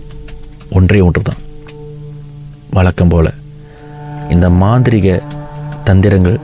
ஒன்றே 0.78 1.00
ஒன்று 1.08 1.22
தான் 1.22 1.42
வழக்கம் 2.78 3.12
போல் 3.14 3.30
இந்த 4.34 4.50
மாந்திரிக 4.62 5.18
தந்திரங்கள் 5.88 6.38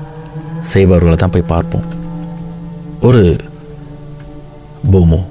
செய்பவர்களை 0.72 1.16
தான் 1.16 1.34
போய் 1.36 1.52
பார்ப்போம். 1.54 1.86
ஒரு 3.08 3.22
பூமோ 4.92 5.22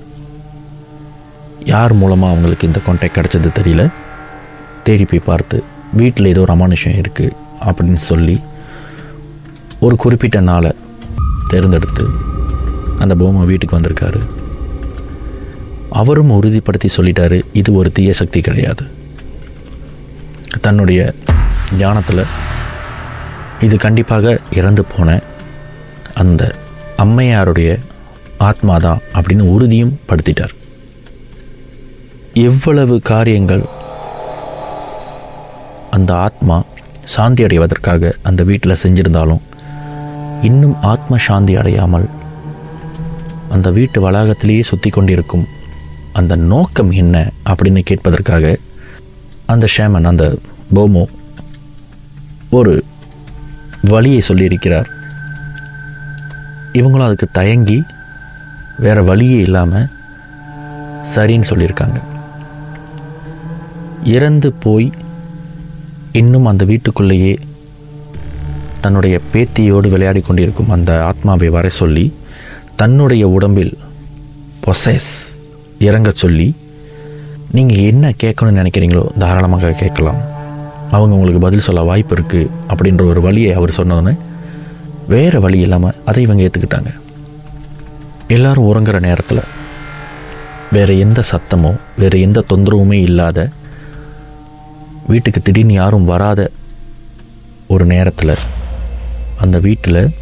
யார் 1.73 1.95
மூலமாக 2.01 2.33
அவங்களுக்கு 2.33 2.67
இந்த 2.67 2.81
கான்டாக்ட் 2.87 3.17
கிடச்சது 3.19 3.51
தெரியல? 3.59 3.85
தேடி 4.87 5.05
போய் 5.05 5.29
பார்த்து 5.31 5.59
வீட்டில் 6.01 6.33
ஏதோ 6.33 6.43
ஒரு 6.47 6.55
அமானுஷம் 6.57 6.99
இருக்குது 7.03 7.37
அப்படின்னு 7.69 8.03
சொல்லி 8.11 8.37
ஒரு 9.87 9.97
குறிப்பிட்ட 10.05 10.41
நாளை 10.51 10.73
தேர்ந்தெடுத்து 11.51 12.05
அந்த 13.03 13.15
பொம்மை 13.23 13.45
வீட்டுக்கு 13.51 13.79
வந்திருக்காரு. 13.79 14.21
அவரும் 16.01 16.33
உறுதிப்படுத்தி 16.37 16.89
சொல்லிட்டாரு 16.97 17.39
இது 17.61 17.71
ஒரு 17.81 17.93
தீய 17.93 18.13
சக்தி 18.13 18.41
கிடையாது. 18.41 18.85
தன்னுடைய 20.61 21.01
ஞானத்தில் 21.79 22.23
இது 23.67 23.77
கண்டிப்பாக 23.77 24.41
இறந்து 24.59 24.85
போன 24.85 25.19
அந்த 26.23 26.43
அம்மையாருடைய 27.05 27.71
ஆத்மா 28.49 28.75
தான் 28.87 29.03
அப்படின்னு 29.15 29.45
உறுதியும் 29.55 29.97
படுத்திட்டார். 30.09 30.55
எவ்வளவு 32.49 32.95
காரியங்கள் 33.13 33.65
அந்த 35.97 36.11
ஆத்மா 36.27 36.57
சாந்தி 37.15 37.43
அடைவதற்காக 37.45 38.13
அந்த 38.29 38.43
வீட்டில் 38.43 38.81
செஞ்சிருந்தாலும் 38.83 39.43
இன்னும் 40.49 40.77
ஆத்ம 40.93 41.17
சாந்தி 41.27 41.55
அடையாமல் 41.57 42.07
அந்த 43.57 43.69
வீட்டு 43.79 43.99
வளாகத்திலேயே 44.05 44.63
சுற்றி 44.71 44.91
கொண்டிருக்கும். 44.91 45.47
அந்த 46.19 46.35
நோக்கம் 46.53 46.91
என்ன 47.03 47.17
அப்படின்னு 47.51 47.83
கேட்பதற்காக 47.91 48.55
அந்த 49.53 49.67
ஷேமன் 49.77 50.11
அந்த 50.11 50.27
போமோ 50.75 51.05
ஒரு 52.59 52.75
வழியை 53.93 54.21
சொல்லியிருக்கிறார். 54.29 54.89
இவங்களும் 56.79 57.09
அதுக்கு 57.09 57.29
தயங்கி 57.39 57.79
வேறு 58.85 59.03
வழியே 59.11 59.39
இல்லாமல் 59.47 59.91
சரின்னு 61.15 61.51
சொல்லியிருக்காங்க. 61.51 61.99
இறந்து 64.15 64.49
போய் 64.65 64.89
இன்னும் 66.21 66.51
அந்த 66.51 66.65
வீட்டுக்குள்ளேயே 66.71 67.33
தன்னுடைய 68.85 69.17
பேத்தியோடு 69.33 69.89
விளையாடி 69.95 70.21
கொண்டிருக்கும் 70.27 70.75
அந்த 70.75 70.91
ஆத்மாவை 71.11 71.49
வர 71.57 71.69
சொல்லி 71.81 72.05
தன்னுடைய 72.77 73.29
உடம்பில் 73.29 73.79
பொசஸ் 74.67 75.11
இறங்க 75.79 76.11
சொல்லி 76.11 76.55
நீங்கள் 77.53 77.79
என்ன 77.79 78.13
கேட்கணும்னு 78.25 78.63
நினைக்கிறீங்களோ 78.63 79.09
தாராளமாக 79.19 79.71
கேட்கலாம். 79.71 80.21
அவங்க 80.91 81.15
உங்களுக்கு 81.15 81.41
பதில் 81.41 81.61
சொல்ல 81.61 81.83
வாய்ப்பு 81.83 82.17
இருக்குது 82.17 82.51
அப்படின்ற 82.69 83.05
ஒரு 83.07 83.21
வழியை 83.21 83.53
அவர் 83.53 83.77
சொன்னோன்னே 83.77 84.17
வேறு 85.07 85.41
வழி 85.41 85.61
இல்லாமல் 85.61 85.95
அதை 86.05 86.23
இவங்க 86.23 86.43
ஏற்றுக்கிட்டாங்க 86.43 86.91
எல்லாரும் 88.29 88.75
உறங்குற 88.75 89.01
நேரத்தில் 89.01 89.43
வேறு 90.73 90.99
எந்த 90.99 91.23
சத்தமோ 91.31 91.77
வேறு 91.97 92.21
எந்த 92.21 92.45
தொந்தரவுமே 92.55 92.93
இல்லாத 92.93 93.51
வீட்டுக்கு 95.07 95.43
திடீர்னு 95.43 95.73
யாரும் 95.73 96.05
வராத 96.05 96.51
ஒரு 97.67 97.85
நேரத்தில் 97.85 98.35
அந்த 99.39 99.59
வீட்டில் 99.59 100.15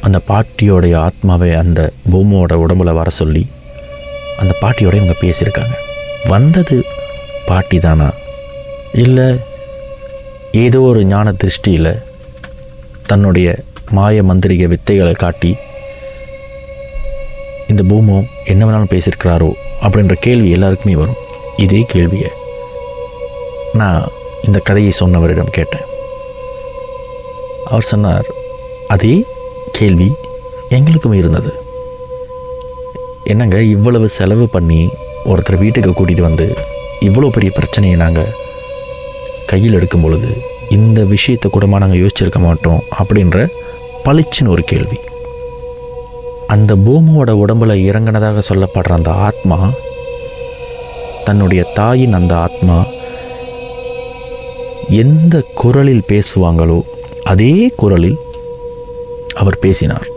அந்த 0.00 0.18
பாட்டியோடைய 0.28 0.94
ஆத்மாவை 0.96 1.54
அந்த 1.54 1.80
பூமோட 2.12 2.52
உடம்புல 2.64 2.92
வர 2.92 3.10
சொல்லி 3.10 3.46
அந்த 4.38 4.52
பாட்டியோட 4.62 4.94
இவங்க 4.94 5.16
பேசியிருக்காங்க. 5.20 5.74
வந்தது 6.28 6.84
பாட்டி 7.46 7.78
தானா? 7.78 8.12
இல்லை 8.92 9.26
ஏதோ 10.52 10.80
ஒரு 10.80 11.04
ஞான 11.04 11.32
திருஷ்டியில் 11.32 12.02
தன்னுடைய 13.06 13.48
மாய 13.90 14.22
மந்திரிக 14.22 14.64
வித்தைகளை 14.74 15.12
காட்டி 15.12 15.56
இந்த 17.68 17.82
பூமோ 17.82 18.16
என்ன 18.44 18.66
வேணாலும் 18.66 18.92
பேசியிருக்கிறாரோ 18.92 19.50
அப்படின்ற 19.82 20.12
கேள்வி 20.12 20.50
எல்லாருக்குமே 20.50 20.94
வரும். 20.94 21.20
இதே 21.56 21.84
கேள்வியை 21.88 22.30
நான் 23.72 24.08
இந்த 24.44 24.58
கதையை 24.58 24.92
சொன்னவரிடம் 25.00 25.56
கேட்டேன். 25.58 25.86
அவர் 27.64 27.90
சொன்னார் 27.92 28.28
அதே 28.88 29.24
கேள்வி 29.72 30.12
எங்களுக்கும் 30.68 31.12
இருந்தது. 31.12 31.52
என்னங்க 33.24 33.62
இவ்வளவு 33.62 34.08
செலவு 34.08 34.48
பண்ணி 34.48 34.88
ஒருத்தர் 35.24 35.58
வீட்டுக்கு 35.58 35.90
கூட்டிகிட்டு 35.90 36.20
வந்து 36.20 36.56
இவ்வளோ 37.00 37.28
பெரிய 37.28 37.52
பிரச்சனையை 37.54 37.98
நாங்கள் 37.98 38.34
கையில் 39.46 39.72
எடுக்கும் 39.72 40.00
பொழுது 40.00 40.36
இந்த 40.68 41.04
விஷயத்தை 41.04 41.50
கூடமா 41.50 41.76
நாங்கள் 41.76 42.00
யோசிச்சிருக்க 42.00 42.38
மாட்டோம் 42.38 42.82
அப்படின்ற 42.98 43.46
பளிச்சுன்னு 44.04 44.48
ஒரு 44.48 44.62
கேள்வி. 44.62 44.98
அந்த 46.46 46.76
பூமியோட 46.76 47.30
உடம்புல 47.30 47.74
இறங்கினதாக 47.74 48.42
சொல்லப்படுற 48.48 48.92
அந்த 48.92 49.10
ஆத்மா 49.10 49.70
தன்னுடைய 51.24 51.62
தாயின் 51.62 52.12
அந்த 52.12 52.36
ஆத்மா 52.36 52.86
எந்த 54.88 55.44
குரலில் 55.54 56.08
பேசுவாங்களோ 56.08 56.82
அதே 57.24 57.70
குரலில் 57.76 58.18
அவர் 59.40 59.62
பேசினார். 59.64 60.08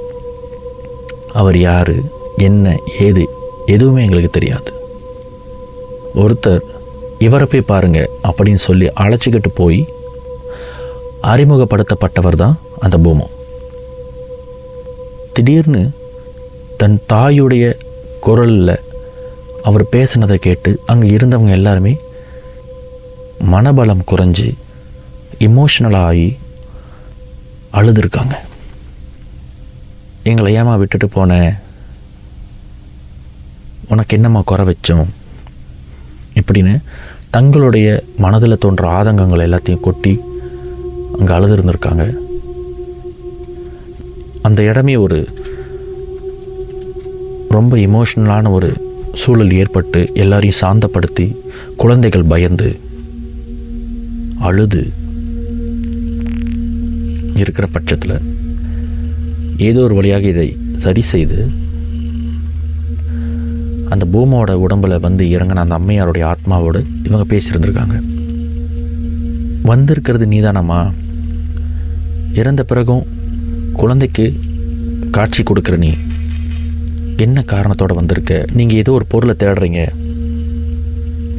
அவர் 1.39 1.57
யார் 1.69 1.95
என்ன 2.47 2.75
ஏது 3.07 3.23
எதுவுமே 3.75 4.03
எங்களுக்கு 4.05 4.31
தெரியாது. 4.37 4.71
ஒருத்தர் 6.23 6.63
இவரை 7.27 7.45
போய் 7.51 7.69
பாருங்கள் 7.71 8.11
அப்படின்னு 8.27 8.61
சொல்லி 8.67 8.87
அழைச்சிக்கிட்டு 9.03 9.49
போய் 9.59 9.79
அறிமுகப்படுத்தப்பட்டவர் 11.31 12.41
தான் 12.43 12.55
அந்த 12.85 12.95
பூமம் 13.05 13.35
திடீர்னு 15.35 15.83
தன் 16.81 16.97
தாயுடைய 17.13 17.65
குரலில் 18.25 18.75
அவர் 19.67 19.85
பேசினதை 19.93 20.37
கேட்டு 20.45 20.71
அங்கே 20.91 21.07
இருந்தவங்க 21.15 21.53
எல்லாருமே 21.59 21.93
மனபலம் 23.53 24.07
குறைஞ்சி 24.11 24.49
இமோஷ்னலாக 25.47 26.25
அழுதுருக்காங்க. 27.77 28.35
எங்களை 30.23 30.55
ஏமா 30.57 30.75
விட்டுட்டு 30.75 31.07
போனேன் 31.07 31.51
உனக்கு 33.89 34.15
என்னம்மா 34.15 34.41
குறை 34.41 34.65
வச்சோம்? 34.65 35.09
இப்படின்னு 36.33 36.73
தங்களுடைய 37.31 37.87
மனதில் 38.17 38.57
தோன்ற 38.57 38.87
ஆதங்கங்கள் 38.89 39.45
எல்லாத்தையும் 39.45 39.79
கொட்டி 39.79 40.13
அங்கே 41.17 41.33
அழுது 41.33 41.55
இருந்திருக்காங்க 41.55 42.03
அந்த 44.43 44.63
இடமே 44.63 44.95
ஒரு 44.95 45.19
ரொம்ப 47.49 47.77
இமோஷ்னலான 47.77 48.51
ஒரு 48.51 48.69
சூழல் 49.13 49.53
ஏற்பட்டு 49.53 49.99
எல்லாரையும் 50.13 50.61
சாந்தப்படுத்தி 50.61 51.25
குழந்தைகள் 51.75 52.23
பயந்து 52.23 52.69
அழுது 54.41 54.81
இருக்கிற 57.35 57.67
பட்சத்தில் 57.67 58.15
ஏதோ 59.57 59.81
ஒரு 59.81 59.95
வழியாக 59.95 60.27
இதை 60.27 60.57
சரி 60.77 61.01
செய்து 61.01 61.49
அந்த 63.89 64.07
பூமாவோட 64.11 64.65
உடம்புல 64.67 64.99
வந்து 64.99 65.25
இறங்கின 65.25 65.55
அந்த 65.55 65.77
அம்மையாருடைய 65.77 66.33
ஆத்மாவோடு 66.33 66.85
இவங்க 67.03 67.37
பேசியிருந்திருக்காங்க. 67.37 68.01
வந்திருக்கிறது 69.63 70.25
நீதானம்மா. 70.25 70.91
இறந்த 72.33 72.63
பிறகும் 72.63 73.05
குழந்தைக்கு 73.73 74.39
காட்சி 75.11 75.43
கொடுக்குற 75.43 75.77
நீ. 75.77 75.93
என்ன 77.17 77.41
காரணத்தோடு 77.41 77.93
வந்திருக்க? 77.93 78.45
நீங்கள் 78.53 78.77
ஏதோ 78.77 78.91
ஒரு 78.91 79.05
பொருளை 79.05 79.35
தேடுறீங்க. 79.39 79.87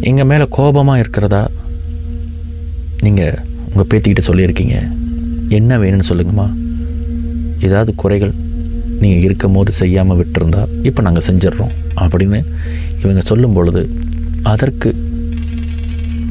எங்கள் 0.00 0.26
மேலே 0.26 0.46
கோபமாக 0.50 0.98
இருக்கிறதா? 0.98 1.50
நீங்கள் 3.00 3.38
உங்கள் 3.74 4.00
பேத்திக்கிட்ட 4.00 4.22
சொல்லியிருக்கீங்க. 4.26 4.88
என்ன 5.48 5.78
வேணும்னு 5.78 6.02
சொல்லுங்கம்மா. 6.08 6.63
ஏதாவது 7.60 7.94
குறைகள் 7.94 8.34
நீங்கள் 9.00 9.24
இருக்கும் 9.26 9.52
போது 9.52 9.72
செய்யாமல் 9.72 10.18
விட்டுருந்தா 10.20 10.62
இப்போ 10.82 11.02
நாங்கள் 11.02 11.26
செஞ்சிடுறோம் 11.26 11.74
அப்படின்னு 11.96 12.44
இவங்க 13.02 13.20
சொல்லும் 13.20 13.52
பொழுது 13.52 13.82
அதற்கு 14.42 14.90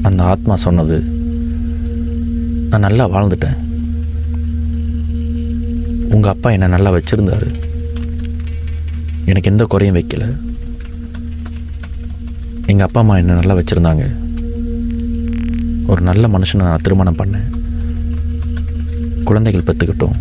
அந்த 0.01 0.23
ஆத்மா 0.23 0.55
சொன்னது 0.55 0.97
நான் 2.69 2.85
நல்லா 2.85 3.05
வாழ்ந்துட்டேன். 3.13 3.59
உங்கள் 6.15 6.31
அப்பா 6.31 6.49
என்னை 6.51 6.67
நல்லா 6.67 6.91
வச்சுருந்தாரு. 6.95 7.49
எனக்கு 9.25 9.51
எந்த 9.51 9.63
குறையும் 9.63 9.97
வைக்கல. 9.97 10.25
எங்கள் 12.65 12.85
அப்பா 12.87 13.01
அம்மா 13.01 13.17
என்னை 13.17 13.35
நல்லா 13.35 13.55
வச்சுருந்தாங்க. 13.59 14.05
ஒரு 15.87 16.01
நல்ல 16.01 16.27
மனுஷனை 16.27 16.63
நான் 16.69 16.85
திருமணம் 16.87 17.19
பண்ணேன். 17.21 17.49
குழந்தைகள் 19.23 19.67
பெற்றுக்கிட்டோம். 19.67 20.17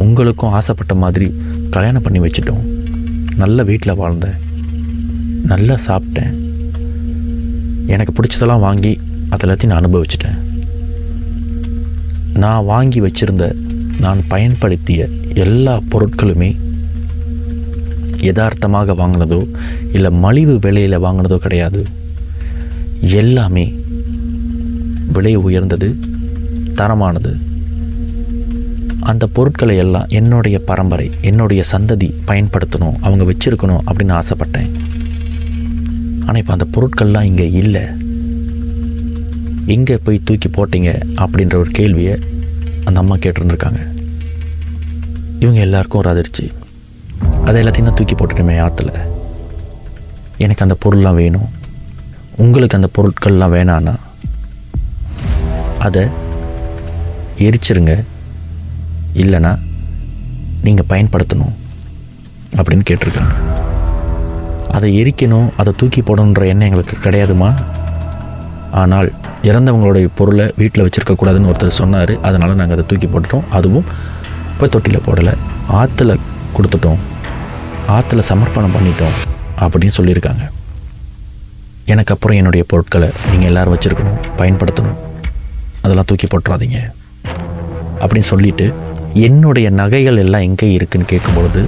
உங்களுக்கும் 0.00 0.50
ஆசைப்பட்ட 0.50 0.94
மாதிரி 0.94 1.34
கல்யாணம் 1.70 2.02
பண்ணி 2.02 2.20
வச்சிட்டோம். 2.20 2.62
நல்ல 3.36 3.62
வீட்டில் 3.62 3.98
வாழ்ந்தேன். 3.98 4.38
நல்லா 5.44 5.78
சாப்பிட்டேன். 5.86 6.34
எனக்கு 7.86 8.12
பிடிச்சதெல்லாம் 8.12 8.60
வாங்கி 8.60 9.00
அது 9.28 9.46
எல்லாத்தையும் 9.46 9.66
நான் 9.66 9.86
அனுபவிச்சிட்டேன். 9.86 10.38
நான் 12.34 12.64
வாங்கி 12.64 13.00
வச்சிருந்த 13.00 13.54
நான் 14.00 14.26
பயன்படுத்திய 14.28 15.08
எல்லா 15.34 15.80
பொருட்களுமே 15.90 16.54
யதார்த்தமாக 18.20 18.92
வாங்கினதோ 18.92 19.40
இல்லை 19.92 20.10
மலிவு 20.10 20.58
விலையில் 20.58 20.98
வாங்கினதோ 20.98 21.36
கிடையாது. 21.36 21.84
எல்லாமே 23.00 23.66
விலை 25.12 25.34
உயர்ந்தது 25.34 25.96
தரமானது. 26.74 27.36
அந்த 29.10 29.24
பொருட்களை 29.36 29.74
எல்லாம் 29.84 30.10
என்னுடைய 30.18 30.56
பரம்பரை 30.68 31.06
என்னுடைய 31.28 31.60
சந்ததி 31.72 32.08
பயன்படுத்தணும் 32.28 32.98
அவங்க 33.06 33.24
வச்சுருக்கணும் 33.30 33.84
அப்படின்னு 33.88 34.14
ஆசைப்பட்டேன். 34.20 34.68
ஆனால் 36.26 36.40
இப்போ 36.42 36.52
அந்த 36.56 36.66
பொருட்கள்லாம் 36.74 37.28
இங்கே 37.30 37.46
இல்லை. 37.60 37.84
எங்கே 39.76 39.96
போய் 40.04 40.26
தூக்கி 40.28 40.48
போட்டீங்க 40.56 40.90
அப்படின்ற 41.22 41.56
ஒரு 41.62 41.70
கேள்வியை 41.78 42.14
அந்த 42.86 42.96
அம்மா 43.02 43.16
கேட்டிருந்துருக்காங்க. 43.24 43.80
இவங்க 45.42 45.60
எல்லாருக்கும் 45.66 46.00
ஒரு 46.02 46.10
அதிர்ச்சி. 46.12 46.44
அதை 47.46 47.56
எல்லாத்தையும் 47.62 47.90
தான் 47.90 47.98
தூக்கி 48.00 48.14
போட்டுட்டுமே 48.14 48.56
ஆற்றுல 48.66 48.92
எனக்கு 50.44 50.64
அந்த 50.66 50.76
பொருள்லாம் 50.84 51.20
வேணும். 51.22 51.48
உங்களுக்கு 52.44 52.78
அந்த 52.78 52.90
பொருட்கள்லாம் 52.96 53.54
வேணான்னா 53.56 53.94
அதை 55.86 56.04
எரிச்சிருங்க. 57.48 57.92
இல்லைன்னா 59.14 59.52
நீங்கள் 60.66 60.88
பயன்படுத்தணும் 60.88 61.54
அப்படின்னு 62.56 62.84
கேட்டிருக்காங்க. 62.90 63.34
அதை 64.76 64.88
எரிக்கணும் 65.02 65.48
அதை 65.56 65.72
தூக்கி 65.76 66.00
போடணுன்ற 66.00 66.42
எண்ணம் 66.52 66.68
எங்களுக்கு 66.68 66.96
கிடையாதுமா? 67.04 67.50
ஆனால் 68.80 69.12
இறந்தவங்களுடைய 69.42 70.08
பொருளை 70.18 70.46
வீட்டில் 70.56 70.84
வச்சுருக்கக்கூடாதுன்னு 70.86 71.50
ஒருத்தர் 71.50 71.78
சொன்னார். 71.80 72.12
அதனால் 72.28 72.58
நாங்கள் 72.60 72.76
அதை 72.76 72.86
தூக்கி 72.86 73.06
போட்டுட்டோம். 73.06 73.48
அதுவும் 73.58 73.86
இப்போ 74.52 74.66
தொட்டியில் 74.66 75.04
போடலை. 75.06 75.34
ஆற்றுல 75.80 76.16
கொடுத்துட்டோம். 76.56 77.00
ஆற்றுல 77.96 78.22
சமர்ப்பணம் 78.30 78.74
பண்ணிட்டோம் 78.76 79.16
அப்படின்னு 79.64 79.96
சொல்லியிருக்காங்க. 79.98 80.44
எனக்கு 81.92 82.14
அப்புறம் 82.14 82.36
என்னுடைய 82.36 82.64
பொருட்களை 82.70 83.08
நீங்கள் 83.30 83.48
எல்லோரும் 83.50 83.74
வச்சுருக்கணும் 83.74 84.20
பயன்படுத்தணும். 84.40 84.98
அதெல்லாம் 85.82 86.08
தூக்கி 86.10 86.26
போட்டுறாதீங்க 86.26 86.80
அப்படின்னு 88.02 88.30
சொல்லிட்டு 88.32 88.74
என்னுடைய 89.14 89.70
நகைகள் 89.70 90.16
எல்லாம் 90.16 90.40
எங்கே 90.40 90.72
இருக்குன்னு 90.72 91.06
கேட்கும்பொழுது 91.10 91.66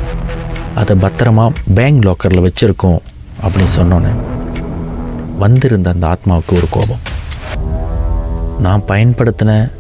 அதை 0.75 0.97
பத்திரமா 0.97 1.51
பேங்க் 1.75 2.05
லாக்கரில் 2.05 2.49
வச்சுருக்கோம் 2.49 2.99
அப்படின்னு 3.43 3.73
சொன்னோன்னே 3.77 4.13
வந்திருந்த 5.39 5.91
அந்த 5.91 6.07
ஆத்மாவுக்கு 6.07 6.53
ஒரு 6.53 6.67
கோபம். 6.71 7.01
நான் 8.59 8.83
பயன்படுத்தின 8.89 9.71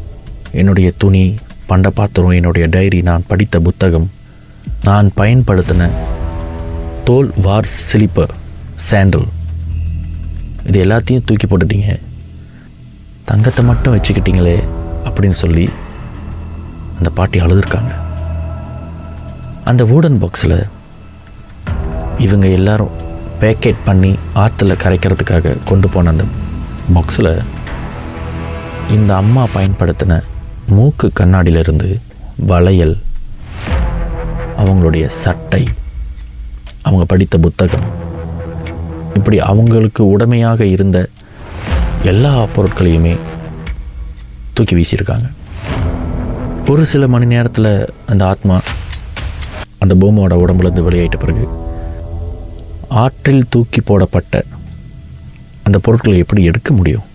என்னுடைய 0.52 0.92
துணி 0.96 1.34
பண்ட 1.66 1.90
பாத்திரம் 1.90 2.30
என்னுடைய 2.30 2.68
டைரி 2.70 3.02
நான் 3.02 3.24
படித்த 3.26 3.60
புத்தகம் 3.60 4.10
நான் 4.84 5.10
பயன்படுத்தின 5.16 5.90
தோல் 7.04 7.32
வார் 7.42 7.68
ஸ்லிப்பர் 7.90 8.30
சாண்டல் 8.76 9.26
இது 10.66 10.84
எல்லாத்தையும் 10.84 11.24
தூக்கி 11.24 11.46
போட்டுட்டீங்க. 11.46 11.98
தங்கத்தை 13.24 13.64
மட்டும் 13.64 13.96
வச்சுக்கிட்டீங்களே 13.96 14.62
அப்படின்னு 15.04 15.30
சொல்லி 15.30 15.68
அந்த 17.02 17.12
பாட்டி 17.18 17.38
அழுதுருக்காங்க. 17.40 17.92
அந்த 19.70 19.82
வூடன் 19.84 20.18
பாக்ஸில் 20.22 20.58
இவங்க 22.24 22.46
எல்லாரும் 22.58 22.92
பேக்கெட் 23.40 23.80
பண்ணி 23.84 24.10
ஆற்றுல 24.34 24.72
கரைக்கிறதுக்காக 24.82 25.54
கொண்டு 25.64 25.88
போன 25.88 26.10
அந்த 26.10 26.24
பாக்ஸில் 26.94 27.30
இந்த 28.90 29.10
அம்மா 29.16 29.44
பயன்படுத்தின 29.54 30.20
மூக்கு 30.76 31.10
கண்ணாடியிலிருந்து 31.20 31.88
வளையல் 32.50 32.96
அவங்களுடைய 34.62 35.06
சட்டை 35.06 35.62
அவங்க 36.82 37.04
படித்த 37.04 37.38
புத்தகம் 37.38 37.86
இப்படி 39.14 39.40
அவங்களுக்கு 39.50 40.04
உடமையாக 40.06 40.64
இருந்த 40.66 41.08
எல்லா 42.02 42.34
பொருட்களையுமே 42.56 43.16
தூக்கி 44.54 44.74
வீசியிருக்காங்க. 44.74 45.28
ஒரு 46.72 46.82
சில 46.90 47.04
மணி 47.12 47.26
நேரத்தில் 47.32 47.70
அந்த 48.10 48.22
ஆத்மா 48.32 48.56
அந்த 49.82 49.94
பூமோட 50.00 50.34
உடம்புலேருந்து 50.42 50.84
வெளியாயிட்ட 50.86 51.18
பிறகு 51.22 51.44
ஆற்றில் 53.02 53.48
தூக்கி 53.52 53.80
போடப்பட்ட 53.88 54.42
அந்த 55.66 55.78
பொருட்களை 55.86 56.18
எப்படி 56.22 56.42
எடுக்க 56.50 56.70
முடியும்? 56.78 57.06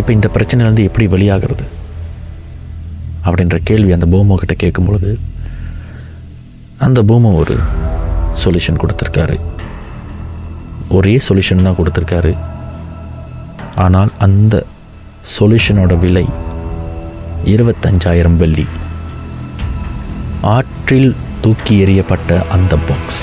இப்போ 0.00 0.10
இந்த 0.16 0.28
பிரச்சனையிலேருந்து 0.34 0.86
எப்படி 0.88 1.06
வெளியாகிறது? 1.14 1.64
அப்படின்ற 3.26 3.58
கேள்வி 3.70 3.94
அந்த 3.96 4.08
பூமோ 4.14 4.36
கிட்ட 4.42 4.56
கேட்கும் 4.64 4.88
பொழுது 4.90 5.10
அந்த 6.86 7.02
பூமோ 7.10 7.32
ஒரு 7.42 7.56
சொல்யூஷன் 8.44 8.82
கொடுத்துருக்காரு. 8.82 9.38
ஒரே 10.98 11.16
சொல்யூஷன் 11.28 11.66
தான் 11.68 11.80
கொடுத்துருக்காரு. 11.80 12.34
ஆனால் 13.86 14.12
அந்த 14.28 14.54
சொல்யூஷனோட 15.38 15.98
விலை 16.06 16.26
இருபத்தஞ்சாயிரம் 17.44 18.36
வெள்ளி. 18.36 18.66
ஆற்றில் 20.54 21.16
தூக்கி 21.40 21.74
எறியப்பட்ட 21.84 22.38
அந்த 22.48 22.76
பாக்ஸ் 22.88 23.22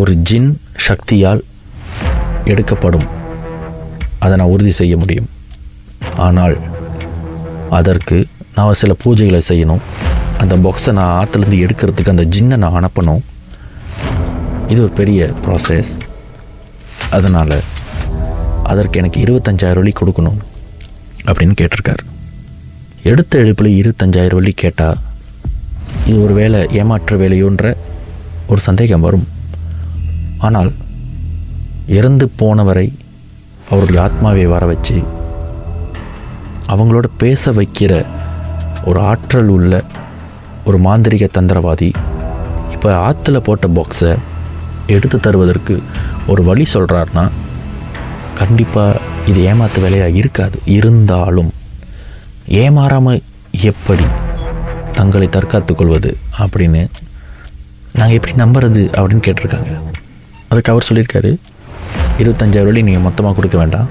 ஒரு 0.00 0.12
ஜின் 0.14 0.60
சக்தியால் 0.86 1.44
எடுக்கப்படும். 2.44 3.06
அதை 4.18 4.36
நான் 4.36 4.52
உறுதி 4.54 4.70
செய்ய 4.70 4.96
முடியும். 4.96 5.28
ஆனால் 6.16 6.56
அதற்கு 7.70 8.26
நான் 8.54 8.80
சில 8.82 8.94
பூஜைகளை 9.04 9.40
செய்யணும். 9.48 9.82
அந்த 10.38 10.56
பாக்ஸை 10.56 10.92
நான் 10.92 11.12
ஆற்றுலேருந்து 11.18 11.62
எடுக்கிறதுக்கு 11.64 12.14
அந்த 12.14 12.24
ஜின்னை 12.36 12.56
நான் 12.56 12.78
அனுப்பணும். 12.80 13.22
இது 14.68 14.82
ஒரு 14.82 14.92
பெரிய 14.92 15.30
ப்ராசஸ் 15.44 15.92
அதனால் 17.10 17.58
அதற்கு 18.62 18.98
எனக்கு 18.98 19.20
இருபத்தஞ்சாயிரம் 19.24 19.82
வழி 19.82 19.92
கொடுக்கணும். 20.00 20.40
அப்படின்னு 21.26 21.54
கேட்டிருக்கார். 21.60 22.02
எடுத்த 23.10 23.38
எடுப்பில் 23.42 23.76
இருபத்தஞ்சாயிரம் 23.80 24.38
வழி 24.40 24.52
கேட்டால் 24.62 24.98
இது 26.06 26.16
ஒரு 26.22 26.34
வேலை 26.34 26.60
ஏமாற்ற 26.80 27.16
வேலையோன்ற 27.16 27.66
ஒரு 28.46 28.60
சந்தேகம் 28.60 29.04
வரும். 29.06 29.26
ஆனால் 30.46 30.70
இறந்து 31.98 32.26
போனவரை 32.40 32.86
அவருடைய 33.70 34.00
ஆத்மாவை 34.02 34.46
வர 34.46 34.66
வச்சு 34.66 34.96
அவங்களோட 36.72 37.06
பேச 37.22 37.52
வைக்கிற 37.52 37.92
ஒரு 38.84 39.00
ஆற்றல் 39.10 39.48
உள்ள 39.48 39.72
ஒரு 40.64 40.78
மாந்திரிக 40.78 41.28
தந்திரவாதி 41.36 41.90
இப்போ 42.74 42.90
ஆற்றுல 43.08 43.38
போட்ட 43.38 43.66
பாக்ஸை 43.68 44.12
எடுத்து 44.86 45.18
தருவதற்கு 45.20 45.74
ஒரு 46.26 46.42
வழி 46.44 46.64
சொல்கிறாருன்னா 46.74 47.24
கண்டிப்பாக 48.40 49.00
இது 49.30 49.40
ஏமாத்து 49.50 49.78
வேலையாக 49.84 50.18
இருக்காது. 50.20 50.56
இருந்தாலும் 50.76 51.50
ஏமாறாமல் 52.62 53.22
எப்படி 53.70 54.06
தங்களை 54.98 55.26
தற்காத்து 55.36 55.72
கொள்வது 55.74 56.10
அப்படின்னு 56.42 56.82
நாங்கள் 57.98 58.16
எப்படி 58.18 58.34
நம்புறது 58.42 58.82
அப்படின்னு 58.98 59.24
கேட்டிருக்காங்க. 59.26 59.72
அதுக்கு 60.50 60.72
அவர் 60.72 60.86
சொல்லியிருக்காரு 60.88 61.30
இருபத்தஞ்சாயிரம் 62.22 62.70
வழி 62.70 62.82
நீங்கள் 62.88 63.06
மொத்தமாக 63.06 63.34
கொடுக்க 63.38 63.56
வேண்டாம். 63.62 63.88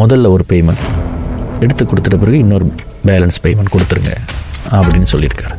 முதல்ல 0.00 0.30
ஒரு 0.36 0.44
பேமெண்ட் 0.52 0.86
எடுத்து 1.64 1.82
கொடுத்துட்ட 1.84 2.18
பிறகு 2.22 2.38
இன்னொரு 2.44 2.66
பேலன்ஸ் 3.08 3.42
பேமெண்ட் 3.44 3.74
கொடுத்துருங்க 3.74 4.12
அப்படின்னு 4.78 5.08
சொல்லியிருக்காரு. 5.12 5.56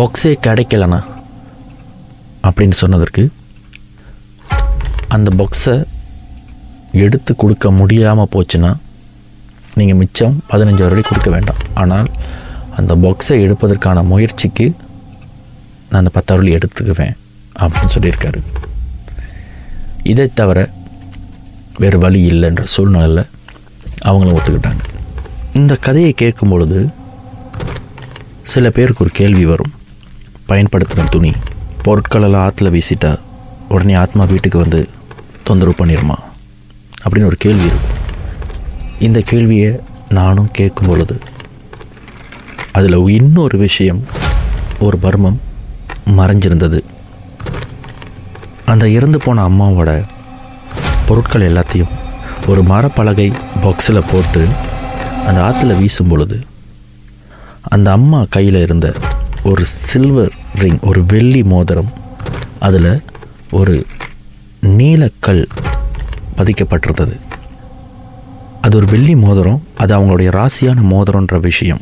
பாக்ஸே 0.00 0.32
கிடைக்கலண்ணா 0.46 1.00
அப்படின்னு 2.48 2.76
சொன்னதற்கு 2.82 3.22
அந்த 5.16 5.30
பாக்ஸை 5.40 5.74
எடுத்து 6.92 7.36
கொடுக்க 7.36 7.70
முடியாமல் 7.70 8.32
போச்சுன்னா 8.34 8.70
நீங்கள் 9.78 9.98
மிச்சம் 10.00 10.34
பதினஞ்சாயிரம் 10.50 10.94
வரை 10.94 11.04
கொடுக்க 11.08 11.30
வேண்டாம். 11.30 11.60
ஆனால் 11.74 12.08
அந்த 12.78 12.92
பாக்ஸை 13.02 13.36
எடுப்பதற்கான 13.44 14.02
முயற்சிக்கு 14.02 14.66
நான் 15.88 16.00
அந்த 16.00 16.12
பத்தாயிரம் 16.16 16.54
எடுத்துக்குவேன் 16.56 17.14
அப்படின்னு 17.62 17.94
சொல்லியிருக்காரு. 17.94 18.40
இதை 20.12 20.26
தவிர 20.40 20.58
வேறு 21.78 21.98
வழி 21.98 22.20
இல்லைன்ற 22.32 22.62
சூழ்நிலையில் 22.74 23.22
அவங்களும் 24.08 24.36
ஒத்துக்கிட்டாங்க. 24.38 24.82
இந்த 25.60 25.74
கதையை 25.86 26.12
கேட்கும் 26.12 26.48
பொழுது 26.48 26.80
சில 28.52 28.70
பேருக்கு 28.70 29.04
ஒரு 29.04 29.12
கேள்வி 29.20 29.44
வரும். 29.44 29.72
பயன்படுத்தின 30.50 31.08
துணி 31.08 31.32
பொருட்களெல்லாம் 31.84 32.44
ஆற்றுல 32.46 32.70
வீசிட்டா 32.74 33.12
உடனே 33.68 33.94
ஆத்மா 33.94 34.24
வீட்டுக்கு 34.24 34.58
வந்து 34.58 34.88
தொந்தரவு 35.48 35.74
பண்ணிடுமா 35.78 36.16
அப்படின்னு 37.04 37.24
ஒரு 37.24 37.36
கேள்வி 37.36 37.64
இருக்கும். 37.64 37.98
இந்த 38.98 39.20
கேள்வியை 39.20 39.80
நானும் 40.08 40.50
கேட்கும் 40.52 40.88
பொழுது 40.88 41.18
அதில் 42.72 43.08
இன்னொரு 43.08 43.58
விஷயம் 43.58 44.04
ஒரு 44.80 44.98
மர்மம் 45.02 45.40
மறைஞ்சிருந்தது. 46.06 46.80
அந்த 48.64 48.88
இறந்து 48.88 49.18
போன 49.18 49.48
அம்மாவோட 49.48 50.04
பொருட்கள் 51.06 51.48
எல்லாத்தையும் 51.52 51.92
ஒரு 52.46 52.62
மரப்பலகை 52.62 53.26
பாக்ஸில் 53.62 54.08
போட்டு 54.10 54.46
அந்த 55.26 55.40
ஆற்றுல 55.40 55.78
வீசும் 55.78 56.08
பொழுது 56.08 56.38
அந்த 57.62 57.92
அம்மா 57.92 58.24
கையில் 58.28 58.54
இருந்த 58.54 58.94
ஒரு 59.42 59.64
சில்வர் 59.64 60.32
ரிங் 60.54 60.78
ஒரு 60.82 61.04
வெள்ளி 61.04 61.42
மோதிரம் 61.42 61.92
அதில் 62.58 63.02
ஒரு 63.50 63.86
நீலக்கல் 64.62 65.44
பதிக்கப்பட்டிருந்தது. 66.42 67.16
அது 68.60 68.76
ஒரு 68.76 68.86
வெள்ளி 68.86 69.14
மோதிரம் 69.14 69.62
அது 69.76 69.92
அவங்களுடைய 69.96 70.30
ராசியான 70.38 70.80
மோதிரன்ற 70.90 71.40
விஷயம். 71.40 71.80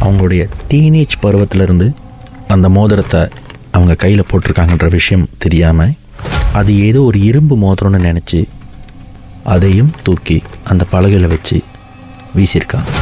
அவங்களுடைய 0.00 0.48
டீனேஜ் 0.70 1.14
பருவத்திலிருந்து 1.22 1.94
அந்த 2.48 2.68
மோதிரத்தை 2.68 3.28
அவங்க 3.70 3.94
கையில் 3.94 4.28
போட்டிருக்காங்கன்ற 4.30 4.88
விஷயம் 4.90 5.28
தெரியாமல் 5.38 5.94
அது 6.52 6.72
ஏதோ 6.80 7.00
ஒரு 7.00 7.20
இரும்பு 7.20 7.54
மோதிரம்னு 7.56 8.00
நினச்சி 8.08 8.48
அதையும் 9.42 9.90
தூக்கி 10.02 10.42
அந்த 10.64 10.84
பலகையில் 10.92 11.28
வச்சு 11.28 11.62
வீசியிருக்காங்க. 12.36 12.92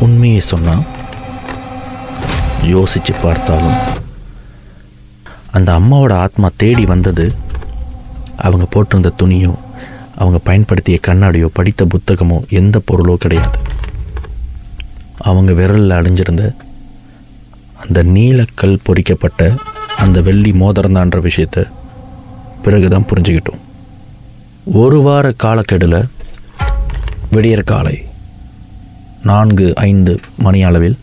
உண்மையை 0.00 0.40
சொன்னால் 0.40 0.84
யோசித்து 2.62 3.14
பார்த்தாலும் 3.14 3.80
அந்த 5.50 5.78
அம்மாவோட 5.78 6.12
ஆத்மா 6.12 6.50
தேடி 6.56 6.84
வந்தது 6.84 7.34
அவங்க 8.36 8.66
போட்டிருந்த 8.74 9.10
துணியும் 9.22 9.58
அவங்க 10.20 10.38
பயன்படுத்திய 10.48 10.98
கண்ணாடியோ 11.06 11.48
படித்த 11.58 11.82
புத்தகமோ 11.92 12.38
எந்த 12.60 12.76
பொருளோ 12.88 13.14
கிடையாது. 13.24 13.58
அவங்க 15.28 15.52
விரலில் 15.58 15.96
அடைஞ்சிருந்த 15.98 16.44
அந்த 17.82 17.98
நீலக்கல் 18.14 18.82
பொறிக்கப்பட்ட 18.86 19.42
அந்த 20.04 20.18
வெள்ளி 20.26 20.52
மோதிரந்தான்ற 20.62 21.18
விஷயத்தை 21.28 21.62
பிறகு 22.64 22.88
தான் 22.94 23.06
புரிஞ்சுக்கிட்டோம். 23.10 23.60
ஒரு 24.82 24.98
வார 25.06 25.26
காலக்கெடில் 25.44 26.00
விடியற் 27.34 27.68
காலை 27.70 27.96
நான்கு 29.28 29.66
ஐந்து 29.88 30.12
மணி 30.44 30.60
அளவில் 30.68 30.98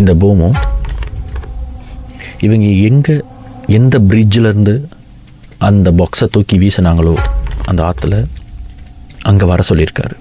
இந்த 0.00 0.12
பூமோ 0.22 0.50
இவங்க 2.46 2.66
எங்கே 2.88 3.16
எந்த 3.78 3.98
பிரிட்ஜிலேருந்து 4.08 4.74
அந்த 5.68 5.88
பாக்ஸை 5.98 6.26
தூக்கி 6.34 6.56
வீசினாங்களோ 6.62 7.14
அந்த 7.64 7.80
ஆற்றுல 7.82 8.16
அங்கே 9.22 9.46
வர 9.46 9.62
சொல்லியிருக்காரு. 9.68 10.16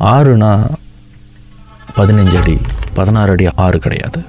ஆறுனா 0.00 0.50
பதினஞ்சு 1.96 2.36
அடி 2.40 2.58
பதினாறு 2.94 3.30
அடி 3.30 3.46
ஆறு 3.54 3.78
கிடையாது. 3.78 4.20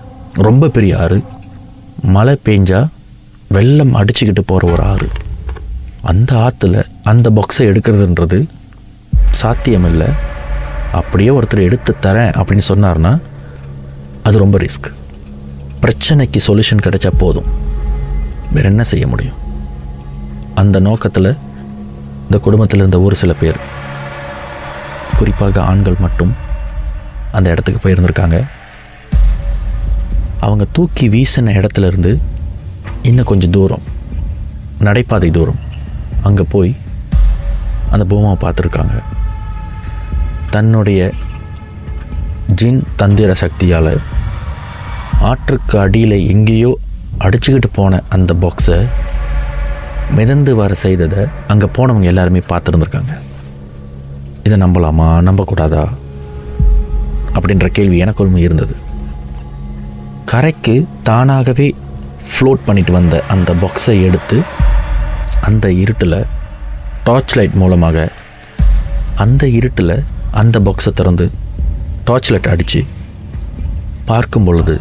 ரொம்ப 0.48 0.68
பெரிய 0.68 1.00
ஆறு. 1.00 1.24
மழை 2.16 2.36
பெஞ்சா 2.46 2.88
வெள்ளம் 3.48 3.94
அடிச்சுக்கிட்டு 3.96 4.44
போகிற 4.46 4.72
ஒரு 4.72 4.84
ஆறு. 4.84 5.08
அந்த 6.02 6.36
ஆற்றுல 6.46 6.84
அந்த 7.04 7.30
பாக்ஸை 7.30 7.66
எடுக்கிறதுன்றது 7.72 8.40
சாத்தியமில்லை. 9.32 10.08
அப்படியே 10.92 11.30
ஒருத்தர் 11.30 11.68
எடுத்து 11.68 11.96
தரேன் 12.02 12.34
அப்படின்னு 12.40 12.66
சொன்னார்னா 12.68 13.20
அது 14.24 14.38
ரொம்ப 14.38 14.58
ரிஸ்க் 14.58 14.90
பிரச்சனைக்கு 15.82 16.40
சொல்யூஷன் 16.48 16.84
கிடைச்சா 16.86 17.12
போதும். 17.18 17.50
வேற 18.52 18.70
என்ன 18.70 18.84
செய்ய 18.84 19.08
முடியும்? 19.08 19.40
அந்த 20.56 20.80
நோக்கத்தில் 20.80 21.38
இந்த 22.32 22.44
குடும்பத்தில் 22.44 22.80
இருந்த 22.80 23.00
ஒரு 23.02 23.16
சில 23.16 23.34
பேர் 23.34 23.58
குறிப்பாக 25.18 25.64
ஆண்கள் 25.64 25.98
மட்டும் 26.00 26.32
அந்த 27.32 27.48
இடத்துக்கு 27.50 27.80
போயிருந்திருக்காங்க. 27.84 28.38
அவங்க 30.40 30.66
தூக்கி 30.72 31.10
வீசின 31.10 31.56
இடத்துல 31.60 31.90
இருந்து 31.92 32.20
இன்னும் 33.02 33.30
கொஞ்சம் 33.32 33.50
தூரம் 33.50 33.84
நடைபாதை 34.80 35.32
தூரம் 35.32 35.60
அங்கே 36.22 36.46
போய் 36.50 36.76
அந்த 37.90 38.06
பூமாவை 38.06 38.38
பார்த்துருக்காங்க. 38.46 38.96
தன்னுடைய 40.50 41.12
ஜின் 42.56 42.84
தந்திர 42.96 43.34
சக்தியால் 43.34 43.94
ஆற்றுக்கு 45.20 45.80
அடியில் 45.80 46.28
எங்கேயோ 46.28 46.78
அடிச்சுக்கிட்டு 47.20 47.72
போன 47.74 48.02
அந்த 48.10 48.34
பாக்ஸை 48.42 48.80
மிதந்து 50.10 50.56
வர 50.56 50.74
செய்ததை 50.74 51.26
அங்கே 51.48 51.68
போனவங்க 51.68 52.04
எல்லாருமே 52.04 52.40
பார்த்துருந்துருக்காங்க. 52.40 53.14
இதை 54.44 54.62
நம்பலாமா? 54.62 55.22
நம்பக்கூடாதா? 55.22 55.84
அப்படின்ற 57.34 57.68
கேள்வி 57.68 58.04
எனக்குள்ளும் 58.04 58.38
இருந்தது. 58.38 58.76
கரைக்கு 60.26 60.88
தானாகவே 61.04 61.76
ஃப்ளோட் 62.32 62.66
பண்ணிட்டு 62.66 62.92
வந்த 62.92 63.24
அந்த 63.28 63.54
பாக்ஸை 63.54 64.04
எடுத்து 64.04 64.42
அந்த 65.42 65.72
இருட்டில் 65.72 66.26
டார்ச் 67.04 67.38
லைட் 67.38 67.54
மூலமாக 67.54 68.12
அந்த 69.16 69.48
இருட்டில் 69.48 70.04
அந்த 70.32 70.60
பாக்ஸை 70.60 70.94
திறந்து 70.94 71.32
டார்ச் 72.04 72.32
லைட் 72.32 72.48
அடித்து 72.48 72.86
பார்க்கும் 74.06 74.44
பொழுது 74.44 74.80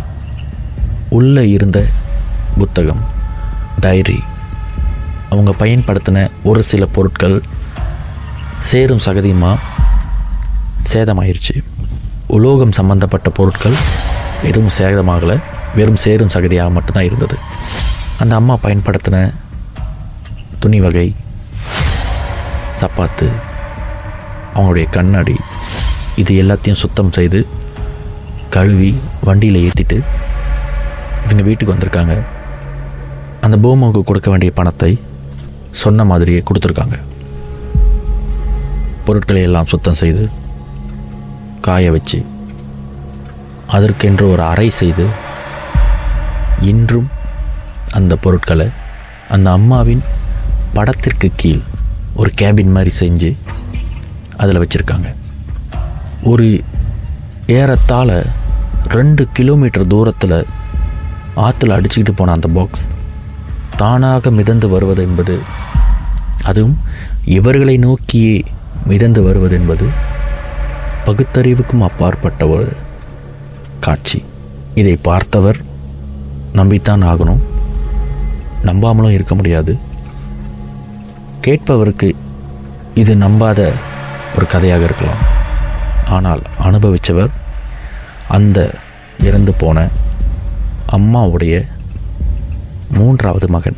உள்ளே 1.09 1.51
இருந்த 1.51 1.87
புத்தகம் 2.59 3.03
டைரி 3.81 4.19
அவங்க 5.33 5.53
பயன்படுத்தின 5.63 6.19
ஒரு 6.51 6.63
சில 6.71 6.87
பொருட்கள் 6.97 7.37
சேரும் 8.71 9.05
சகதியுமாக 9.07 9.59
சேதமாயிருச்சு. 10.93 11.55
உலோகம் 12.37 12.77
சம்பந்தப்பட்ட 12.79 13.29
பொருட்கள் 13.39 13.77
எதுவும் 14.49 14.75
சேதமாகலை. 14.79 15.37
வெறும் 15.79 16.01
சேரும் 16.05 16.33
சகதியாக 16.35 16.75
மட்டும்தான் 16.77 17.09
இருந்தது. 17.09 17.37
அந்த 18.23 18.33
அம்மா 18.41 18.55
பயன்படுத்தின 18.63 19.17
துணி 20.63 20.81
வகை 20.85 21.09
சப்பாத்து 22.81 23.29
அவங்களுடைய 24.55 24.87
கண்ணாடி 24.97 25.37
இது 26.23 26.33
எல்லாத்தையும் 26.43 26.81
சுத்தம் 26.83 27.13
செய்து 27.19 27.41
கழுவி 28.57 28.91
வண்டியில் 29.29 29.61
ஏற்றிட்டு 29.67 29.99
இவங்க 31.25 31.43
வீட்டுக்கு 31.49 31.75
வந்திருக்காங்க. 31.75 32.15
அந்த 33.47 33.57
பூமாவுக்கு 33.65 34.03
கொடுக்க 34.09 34.29
வேண்டிய 34.31 34.53
பணத்தை 34.59 34.93
சொன்ன 35.71 36.05
மாதிரியே 36.05 36.43
கொடுத்துருக்காங்க. 36.47 36.99
பொருட்களை 39.05 39.43
எல்லாம் 39.43 39.67
சுத்தம் 39.67 40.01
செய்து 40.01 40.29
காய 41.61 41.91
வச்சு 41.91 42.25
அதற்கென்று 43.67 44.31
ஒரு 44.31 44.43
அறை 44.43 44.71
செய்து 44.71 45.07
இன்றும் 46.61 47.09
அந்த 47.91 48.17
பொருட்களை 48.17 48.67
அந்த 49.29 49.51
அம்மாவின் 49.51 50.03
படத்திற்கு 50.75 51.31
கீழ் 51.37 51.61
ஒரு 52.15 52.31
கேபின் 52.41 52.75
மாதிரி 52.77 52.93
செஞ்சு 53.01 53.33
அதில் 54.37 54.63
வச்சுருக்காங்க. 54.63 55.15
ஒரு 56.23 56.63
ஏறத்தாழ 57.47 58.27
ரெண்டு 58.87 59.27
கிலோமீட்டர் 59.33 59.87
தூரத்தில் 59.87 60.47
ஆற்றுல 61.37 61.77
அடிச்சுக்கிட்டு 61.79 62.13
போன 62.17 62.33
அந்த 62.33 62.49
பாக்ஸ் 62.49 62.87
தானாக 63.81 64.31
மிதந்து 64.31 64.69
வருவது 64.69 65.03
என்பது 65.03 65.35
அதுவும் 66.45 66.77
இவர்களை 67.25 67.77
நோக்கியே 67.77 68.45
மிதந்து 68.87 69.23
வருவது 69.23 69.55
என்பது 69.57 69.87
பகுத்தறிவுக்கும் 71.05 71.83
அப்பாற்பட்ட 71.83 72.49
ஒரு 72.49 72.67
காட்சி. 73.81 74.25
இதை 74.75 74.95
பார்த்தவர் 74.97 75.57
நம்பித்தான் 76.55 77.05
ஆகணும். 77.11 77.43
நம்பாமலும் 78.65 79.11
இருக்க 79.11 79.35
முடியாது. 79.35 79.77
கேட்பவருக்கு 81.47 82.09
இது 82.95 83.15
நம்பாத 83.15 83.73
ஒரு 84.37 84.47
கதையாக 84.51 84.85
இருக்கலாம். 84.85 85.23
ஆனால் 86.09 86.43
அனுபவித்தவர் 86.63 87.33
அந்த 88.29 88.71
இறந்து 89.21 89.55
போன 89.55 89.89
அம்மாவுடைய 90.93 91.67
மூன்றாவது 92.91 93.49
மகன். 93.49 93.77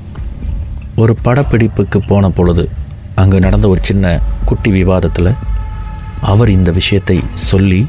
ஒரு 0.97 1.17
படப்பிடிப்புக்கு 1.25 1.99
போன 2.07 2.31
பொழுது 2.31 2.69
அங்கே 3.15 3.39
நடந்த 3.39 3.69
ஒரு 3.69 3.81
சின்ன 3.83 4.21
குட்டி 4.45 4.71
விவாதத்தில் 4.71 5.33
அவர் 6.21 6.49
இந்த 6.49 6.71
விஷயத்தை 6.71 7.17
சொல்லி 7.35 7.87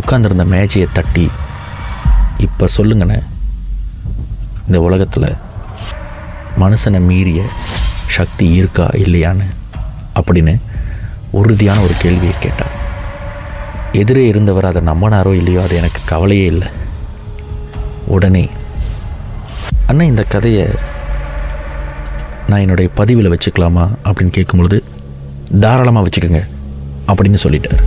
உட்கார்ந்துருந்த 0.00 0.44
மேஜையை 0.44 0.90
தட்டி 0.92 1.30
இப்போ 2.38 2.68
சொல்லுங்கண்ணே 2.76 3.18
இந்த 4.66 4.80
உலகத்தில் 4.80 5.36
மனுஷனை 6.58 7.00
மீறிய 7.00 7.42
சக்தி 8.06 8.46
இருக்கா 8.52 8.86
இல்லையான்னு? 8.86 9.46
அப்படின்னு 10.18 10.54
உறுதியான 11.30 11.80
ஒரு 11.80 11.94
கேள்வியை 11.98 12.34
கேட்டார். 12.40 12.74
எதிரே 13.92 14.26
இருந்தவர் 14.26 14.64
அதை 14.64 14.82
நம்பினாரோ 14.82 15.32
இல்லையோ 15.34 15.62
அது 15.62 15.76
எனக்கு 15.76 16.00
கவலையே 16.04 16.44
இல்லை. 16.44 16.68
உடனே 18.06 18.48
அண்ணா 19.86 20.04
இந்த 20.04 20.22
கதையை 20.22 20.66
நான் 22.48 22.60
என்னுடைய 22.60 22.90
பதிவில் 22.94 23.30
வச்சுக்கலாமா 23.30 23.88
அப்படின்னு 24.04 24.36
கேட்கும்பொழுது 24.36 24.82
தாராளமாக 25.60 26.08
வச்சுக்கோங்க 26.08 26.46
அப்படின்னு 27.06 27.36
சொல்லிட்டார். 27.42 27.82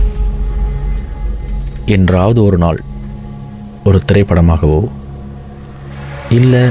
என்றாவது 1.86 2.44
ஒரு 2.44 2.58
நாள் 2.58 2.82
ஒரு 3.84 4.00
திரைப்படமாகவோ 4.12 4.88
இல்லை 6.28 6.70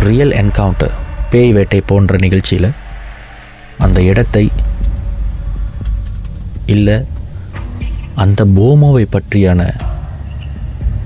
ரியல் 0.00 0.30
என்கவுண்டர் 0.30 0.94
பேய் 1.30 1.52
வேட்டை 1.52 1.80
போன்ற 1.80 2.16
நிகழ்ச்சியில் 2.20 2.70
அந்த 3.78 4.02
இடத்தை 4.02 4.50
இல்லை 6.66 7.04
அந்த 8.14 8.44
போமோவை 8.44 9.06
பற்றியான 9.12 9.62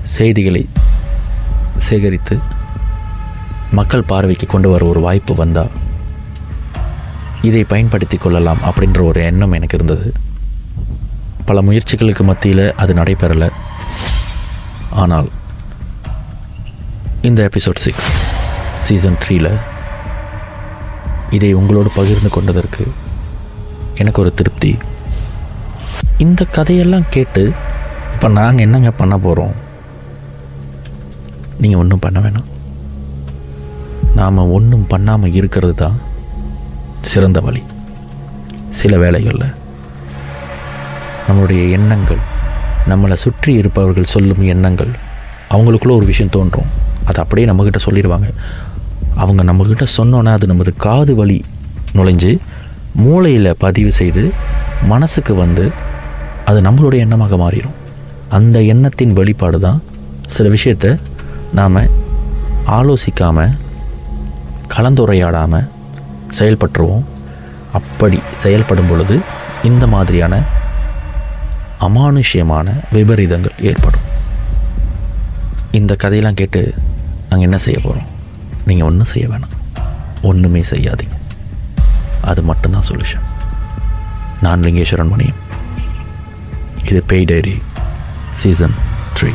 செய்திகளை 0.03 0.69
சேகரித்து 1.77 2.39
மக்கள் 3.77 4.09
பார்வைக்கு 4.11 4.45
கொண்டு 4.51 4.69
வர 4.71 4.83
ஒரு 4.91 4.99
வாய்ப்பு 5.05 5.33
வந்தால் 5.39 5.73
இதை 7.47 7.61
பயன்படுத்தி 7.71 8.17
கொள்ளலாம் 8.17 8.63
அப்படின்ற 8.69 8.99
ஒரு 9.09 9.19
எண்ணம் 9.29 9.53
எனக்கு 9.57 9.77
இருந்தது. 9.77 10.07
பல 11.49 11.61
முயற்சிகளுக்கு 11.67 12.23
மத்தியில் 12.29 12.63
அது 12.81 12.91
நடைபெறலை. 12.99 13.49
ஆனால் 15.03 15.29
இந்த 17.29 17.39
எபிசோட் 17.49 17.83
சிக்ஸ் 17.85 18.09
சீசன் 18.87 19.19
த்ரீயில் 19.23 19.51
இதை 21.37 21.51
உங்களோடு 21.61 21.89
பகிர்ந்து 21.99 22.29
கொண்டதற்கு 22.35 22.83
எனக்கு 24.01 24.21
ஒரு 24.23 24.31
திருப்தி. 24.39 24.71
இந்த 26.25 26.41
கதையெல்லாம் 26.57 27.09
கேட்டு 27.15 27.43
இப்போ 28.13 28.29
நாங்கள் 28.37 28.65
என்னங்க 28.67 28.91
பண்ண 29.01 29.15
போகிறோம் 29.25 29.57
நீங்கள் 31.61 31.81
ஒன்றும் 31.83 32.05
பண்ண 32.05 32.19
வேணாம். 32.25 32.49
நாம் 34.19 34.39
ஒன்றும் 34.57 34.87
பண்ணாமல் 34.91 35.35
இருக்கிறது 35.39 35.75
தான் 35.81 35.97
சிறந்த 37.11 37.39
வழி. 37.45 37.61
சில 38.79 38.93
வேளைகளில் 39.03 39.55
நம்மளுடைய 41.27 41.61
எண்ணங்கள் 41.77 42.21
நம்மளை 42.91 43.15
சுற்றி 43.23 43.51
இருப்பவர்கள் 43.61 44.11
சொல்லும் 44.13 44.43
எண்ணங்கள் 44.53 44.91
அவங்களுக்குள்ள 45.53 45.93
ஒரு 45.99 46.07
விஷயம் 46.11 46.33
தோன்றும். 46.35 46.69
அது 47.09 47.19
அப்படியே 47.23 47.45
நம்மக்கிட்ட 47.49 47.79
சொல்லிடுவாங்க. 47.85 48.27
அவங்க 49.23 49.41
நம்மக்கிட்ட 49.49 49.85
சொன்னோன்னே 49.97 50.31
அது 50.37 50.47
நமது 50.51 50.71
காது 50.85 51.13
வழி 51.19 51.37
நுழைஞ்சு 51.97 52.31
மூளையில் 53.03 53.51
பதிவு 53.63 53.91
செய்து 53.99 54.23
மனசுக்கு 54.91 55.33
வந்து 55.43 55.65
அது 56.49 56.59
நம்மளுடைய 56.67 57.05
எண்ணமாக 57.05 57.37
மாறிடும். 57.43 57.77
அந்த 58.37 58.57
எண்ணத்தின் 58.73 59.15
வெளிப்பாடு 59.19 59.57
தான் 59.65 59.79
சில 60.35 60.45
விஷயத்தை 60.55 60.91
நாம் 61.59 61.81
ஆலோசிக்காமல் 62.77 63.55
கலந்துரையாடாமல் 64.75 65.69
செயல்பட்டுருவோம். 66.39 67.05
அப்படி 67.73 68.19
செயல்படும் 68.43 68.89
பொழுது 68.89 69.19
இந்த 69.63 69.87
மாதிரியான 69.87 70.35
அமானுஷ்யமான 71.87 72.67
விபரீதங்கள் 72.93 73.59
ஏற்படும். 73.71 74.05
இந்த 75.71 75.95
கதையெல்லாம் 75.95 76.39
கேட்டு 76.41 76.61
நாங்கள் 77.29 77.47
என்ன 77.47 77.57
செய்ய 77.65 77.79
போகிறோம் 77.83 78.07
நீங்கள் 78.65 78.87
ஒன்றும் 78.87 79.11
செய்ய 79.13 79.27
வேணாம். 79.27 79.55
ஒன்றுமே 80.21 80.61
செய்யாதீங்க. 80.71 81.15
அது 82.29 82.41
மட்டும்தான் 82.41 82.87
சொல்யூஷன் 82.89 83.27
நான் 84.41 84.63
லிங்கேஸ்வரன் 84.63 85.13
மணியம் 85.13 85.39
இது 86.89 87.03
பேய் 87.07 87.29
டைரி 87.29 87.55
சீசன் 88.41 88.75
த்ரீ 89.17 89.31